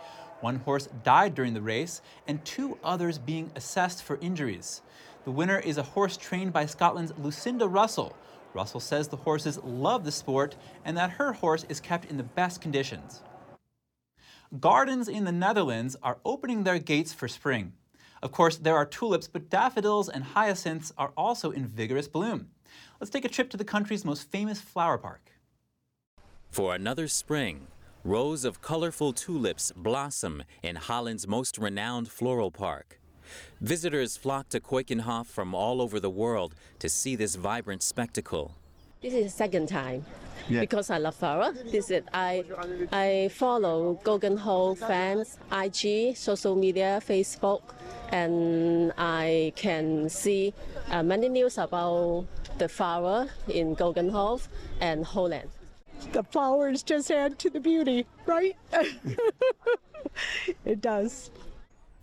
One 0.40 0.56
horse 0.56 0.88
died 1.04 1.34
during 1.34 1.52
the 1.52 1.60
race, 1.60 2.00
and 2.26 2.42
two 2.42 2.78
others 2.82 3.18
being 3.18 3.52
assessed 3.54 4.02
for 4.02 4.18
injuries. 4.22 4.80
The 5.24 5.30
winner 5.30 5.58
is 5.58 5.76
a 5.76 5.82
horse 5.82 6.16
trained 6.16 6.54
by 6.54 6.64
Scotland's 6.64 7.12
Lucinda 7.18 7.68
Russell. 7.68 8.16
Russell 8.54 8.80
says 8.80 9.08
the 9.08 9.16
horses 9.16 9.58
love 9.62 10.04
the 10.04 10.12
sport 10.12 10.56
and 10.86 10.96
that 10.96 11.10
her 11.10 11.34
horse 11.34 11.66
is 11.68 11.80
kept 11.80 12.06
in 12.06 12.16
the 12.16 12.22
best 12.22 12.62
conditions. 12.62 13.22
Gardens 14.58 15.08
in 15.08 15.24
the 15.24 15.32
Netherlands 15.32 15.96
are 16.02 16.16
opening 16.24 16.64
their 16.64 16.78
gates 16.78 17.12
for 17.12 17.28
spring. 17.28 17.74
Of 18.22 18.32
course, 18.32 18.56
there 18.56 18.76
are 18.76 18.86
tulips, 18.86 19.28
but 19.28 19.50
daffodils 19.50 20.08
and 20.08 20.24
hyacinths 20.24 20.92
are 20.96 21.12
also 21.16 21.50
in 21.50 21.66
vigorous 21.66 22.08
bloom. 22.08 22.48
Let's 23.00 23.10
take 23.10 23.24
a 23.24 23.28
trip 23.28 23.50
to 23.50 23.56
the 23.56 23.64
country's 23.64 24.04
most 24.04 24.30
famous 24.30 24.60
flower 24.60 24.98
park. 24.98 25.32
For 26.50 26.74
another 26.74 27.08
spring, 27.08 27.66
rows 28.04 28.44
of 28.44 28.62
colorful 28.62 29.12
tulips 29.12 29.72
blossom 29.76 30.44
in 30.62 30.76
Holland's 30.76 31.26
most 31.26 31.58
renowned 31.58 32.08
floral 32.08 32.50
park. 32.50 32.98
Visitors 33.60 34.16
flock 34.16 34.48
to 34.50 34.60
Keukenhof 34.60 35.26
from 35.26 35.54
all 35.54 35.82
over 35.82 36.00
the 36.00 36.10
world 36.10 36.54
to 36.78 36.88
see 36.88 37.16
this 37.16 37.34
vibrant 37.34 37.82
spectacle. 37.82 38.54
This 39.02 39.12
is 39.12 39.24
the 39.24 39.30
second 39.30 39.68
time 39.68 40.04
yeah. 40.48 40.60
because 40.60 40.90
I 40.90 40.98
love 40.98 41.16
flower. 41.16 41.52
This 41.52 41.90
is 41.90 42.02
I 42.14 42.44
I 42.92 43.30
follow 43.32 44.00
Keukenhof 44.02 44.78
fans, 44.78 45.38
IG, 45.52 46.16
social 46.16 46.56
media, 46.56 47.00
Facebook, 47.06 47.62
and 48.10 48.92
I 48.98 49.52
can 49.56 50.08
see 50.08 50.54
uh, 50.90 51.02
many 51.02 51.28
news 51.28 51.58
about 51.58 52.26
the 52.58 52.68
flower 52.68 53.28
in 53.48 53.76
Keukenhof 53.76 54.48
and 54.80 55.04
Holland. 55.04 55.50
The 56.12 56.22
flowers 56.22 56.82
just 56.82 57.10
add 57.10 57.38
to 57.40 57.50
the 57.50 57.60
beauty, 57.60 58.06
right? 58.26 58.56
it 60.64 60.80
does. 60.80 61.30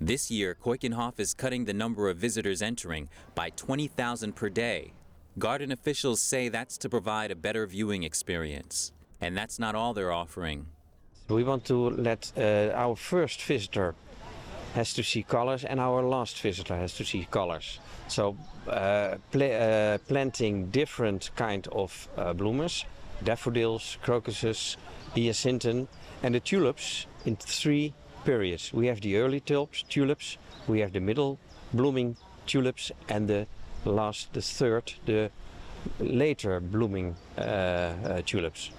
This 0.02 0.30
year, 0.30 0.58
Keukenhof 0.62 1.20
is 1.20 1.34
cutting 1.34 1.66
the 1.66 1.74
number 1.74 2.10
of 2.10 2.18
visitors 2.18 2.62
entering 2.62 3.10
by 3.36 3.52
20,000 3.52 4.36
per 4.36 4.50
day. 4.50 4.94
Garden 5.40 5.72
officials 5.72 6.22
say 6.22 6.50
that's 6.50 6.78
to 6.80 6.90
provide 6.90 7.32
a 7.32 7.36
better 7.36 7.66
viewing 7.66 8.04
experience. 8.04 8.92
And 9.22 9.38
that's 9.38 9.58
not 9.58 9.76
all 9.76 9.94
they're 9.94 10.12
offering. 10.12 10.66
We 11.30 11.44
want 11.44 11.66
to 11.66 11.90
let 11.90 12.32
uh, 12.38 12.72
our 12.76 12.96
first 12.96 13.42
visitor 13.42 13.96
has 14.74 14.94
to 14.94 15.04
see 15.04 15.24
colors 15.24 15.64
and 15.64 15.80
our 15.80 16.02
last 16.02 16.40
visitor 16.42 16.76
has 16.76 16.94
to 16.96 17.06
see 17.06 17.28
colors. 17.30 17.80
So 18.08 18.36
uh, 18.68 19.18
pl 19.32 19.44
uh, 19.44 19.98
planting 20.08 20.72
different 20.72 21.32
kind 21.36 21.68
of 21.72 22.08
uh, 22.18 22.34
bloomers, 22.34 22.86
daffodils, 23.24 23.98
crocuses, 24.02 24.78
hyacinth, 25.16 25.66
and 26.24 26.36
the 26.36 26.40
tulips 26.40 27.06
in 27.26 27.36
three 27.36 27.94
periods. 28.26 28.74
We 28.74 28.88
have 28.88 29.02
the 29.02 29.18
early 29.18 29.40
tulips, 29.40 29.84
tulips, 29.90 30.38
we 30.68 30.80
have 30.80 30.92
the 30.92 31.00
middle 31.00 31.38
blooming 31.74 32.16
tulips, 32.46 32.92
and 33.10 33.28
the 33.28 33.48
last, 33.86 34.34
the 34.34 34.42
third, 34.42 34.94
the 35.06 35.30
later 36.00 36.60
blooming 36.60 37.16
uh, 37.38 37.42
uh, 37.42 38.22
tulips. 38.26 38.72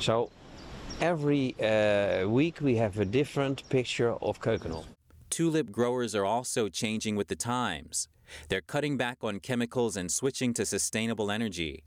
So 0.00 0.30
every 1.00 1.54
uh, 1.60 2.28
week 2.28 2.60
we 2.60 2.76
have 2.76 2.98
a 2.98 3.04
different 3.04 3.68
picture 3.68 4.12
of 4.12 4.40
Keukenhof. 4.40 4.97
Tulip 5.38 5.70
growers 5.70 6.16
are 6.16 6.24
also 6.24 6.68
changing 6.68 7.14
with 7.14 7.28
the 7.28 7.36
times. 7.36 8.08
They're 8.48 8.60
cutting 8.60 8.96
back 8.96 9.18
on 9.22 9.38
chemicals 9.38 9.96
and 9.96 10.10
switching 10.10 10.52
to 10.54 10.66
sustainable 10.66 11.30
energy. 11.30 11.84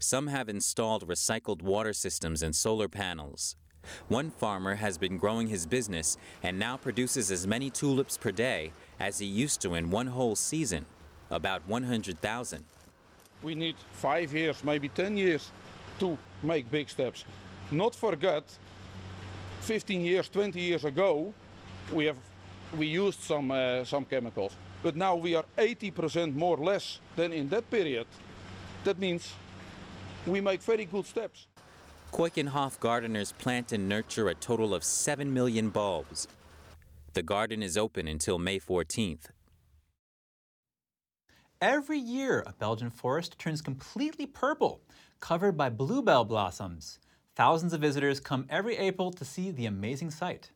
Some 0.00 0.26
have 0.26 0.48
installed 0.48 1.06
recycled 1.06 1.62
water 1.62 1.92
systems 1.92 2.42
and 2.42 2.56
solar 2.56 2.88
panels. 2.88 3.54
One 4.08 4.30
farmer 4.30 4.74
has 4.74 4.98
been 4.98 5.16
growing 5.16 5.46
his 5.46 5.64
business 5.64 6.16
and 6.42 6.58
now 6.58 6.76
produces 6.76 7.30
as 7.30 7.46
many 7.46 7.70
tulips 7.70 8.18
per 8.18 8.32
day 8.32 8.72
as 8.98 9.20
he 9.20 9.26
used 9.26 9.60
to 9.60 9.76
in 9.76 9.92
one 9.92 10.08
whole 10.08 10.34
season, 10.34 10.84
about 11.30 11.62
100,000. 11.68 12.64
We 13.44 13.54
need 13.54 13.76
five 13.92 14.34
years, 14.34 14.64
maybe 14.64 14.88
10 14.88 15.16
years 15.16 15.52
to 16.00 16.18
make 16.42 16.68
big 16.68 16.90
steps. 16.90 17.24
Not 17.70 17.94
forget, 17.94 18.42
15 19.60 20.00
years, 20.00 20.28
20 20.28 20.60
years 20.60 20.84
ago, 20.84 21.32
we 21.92 22.04
have 22.06 22.16
we 22.76 22.86
used 22.86 23.20
some 23.20 23.50
uh, 23.50 23.84
some 23.84 24.04
chemicals, 24.04 24.54
but 24.82 24.96
now 24.96 25.16
we 25.16 25.34
are 25.34 25.44
80% 25.56 26.34
more 26.34 26.56
less 26.56 27.00
than 27.16 27.32
in 27.32 27.48
that 27.48 27.70
period. 27.70 28.06
That 28.84 28.98
means 28.98 29.32
we 30.26 30.40
make 30.40 30.62
very 30.62 30.84
good 30.84 31.06
steps. 31.06 31.46
Keukenhof 32.12 32.80
gardeners 32.80 33.32
plant 33.32 33.72
and 33.72 33.88
nurture 33.88 34.28
a 34.28 34.34
total 34.34 34.74
of 34.74 34.82
7 34.82 35.32
million 35.32 35.68
bulbs. 35.68 36.26
The 37.12 37.22
garden 37.22 37.62
is 37.62 37.76
open 37.76 38.08
until 38.08 38.38
May 38.38 38.58
14th. 38.58 39.30
Every 41.60 41.98
year, 41.98 42.44
a 42.46 42.52
Belgian 42.52 42.90
forest 42.90 43.38
turns 43.38 43.60
completely 43.60 44.26
purple, 44.26 44.80
covered 45.20 45.56
by 45.56 45.70
bluebell 45.70 46.24
blossoms. 46.24 46.98
Thousands 47.34 47.72
of 47.72 47.80
visitors 47.80 48.20
come 48.20 48.46
every 48.48 48.76
April 48.76 49.10
to 49.12 49.24
see 49.24 49.50
the 49.50 49.66
amazing 49.66 50.10
sight. 50.10 50.50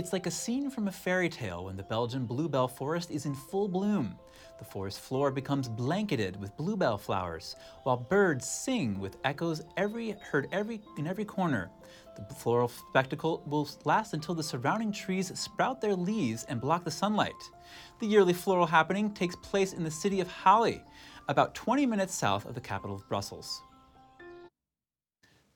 It's 0.00 0.14
like 0.14 0.26
a 0.26 0.30
scene 0.30 0.70
from 0.70 0.88
a 0.88 0.92
fairy 0.92 1.28
tale 1.28 1.66
when 1.66 1.76
the 1.76 1.82
Belgian 1.82 2.24
bluebell 2.24 2.68
forest 2.68 3.10
is 3.10 3.26
in 3.26 3.34
full 3.34 3.68
bloom. 3.68 4.16
The 4.58 4.64
forest 4.64 4.98
floor 4.98 5.30
becomes 5.30 5.68
blanketed 5.68 6.40
with 6.40 6.56
bluebell 6.56 6.96
flowers, 6.96 7.54
while 7.82 7.98
birds 7.98 8.48
sing 8.48 8.98
with 8.98 9.18
echoes 9.24 9.60
every, 9.76 10.12
heard 10.12 10.48
every, 10.52 10.80
in 10.96 11.06
every 11.06 11.26
corner. 11.26 11.68
The 12.16 12.34
floral 12.34 12.68
spectacle 12.68 13.42
will 13.44 13.68
last 13.84 14.14
until 14.14 14.34
the 14.34 14.42
surrounding 14.42 14.90
trees 14.90 15.38
sprout 15.38 15.82
their 15.82 15.94
leaves 15.94 16.44
and 16.44 16.62
block 16.62 16.82
the 16.84 16.90
sunlight. 16.90 17.50
The 17.98 18.06
yearly 18.06 18.32
floral 18.32 18.64
happening 18.64 19.10
takes 19.10 19.36
place 19.36 19.74
in 19.74 19.84
the 19.84 19.90
city 19.90 20.20
of 20.20 20.28
Halle, 20.28 20.82
about 21.28 21.54
20 21.54 21.84
minutes 21.84 22.14
south 22.14 22.46
of 22.46 22.54
the 22.54 22.60
capital 22.62 22.96
of 22.96 23.06
Brussels. 23.06 23.60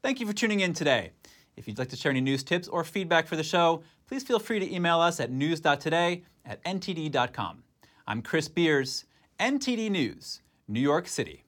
Thank 0.03 0.21
you 0.21 0.27
for 0.27 0.35
tuning 0.35 0.61
in 0.61 0.75
today. 0.75 1.13
If 1.57 1.69
you'd 1.69 1.79
like 1.79 1.91
to 1.91 1.97
share 1.97 2.11
any 2.11 2.21
news 2.21 2.43
tips 2.43 2.67
or 2.69 2.83
feedback 2.83 3.27
for 3.29 3.37
the 3.37 3.45
show, 3.45 3.83
please 4.15 4.23
feel 4.23 4.39
free 4.39 4.61
to 4.61 4.73
email 4.73 5.01
us 5.01 5.19
at 5.19 5.33
news.today 5.33 6.23
at 6.45 6.63
ntd.com. 6.63 7.65
I'm 8.07 8.23
Chris 8.23 8.47
Beers, 8.47 9.07
NTD 9.41 9.91
News, 9.91 10.41
New 10.69 10.79
York 10.79 11.09
City. 11.09 11.43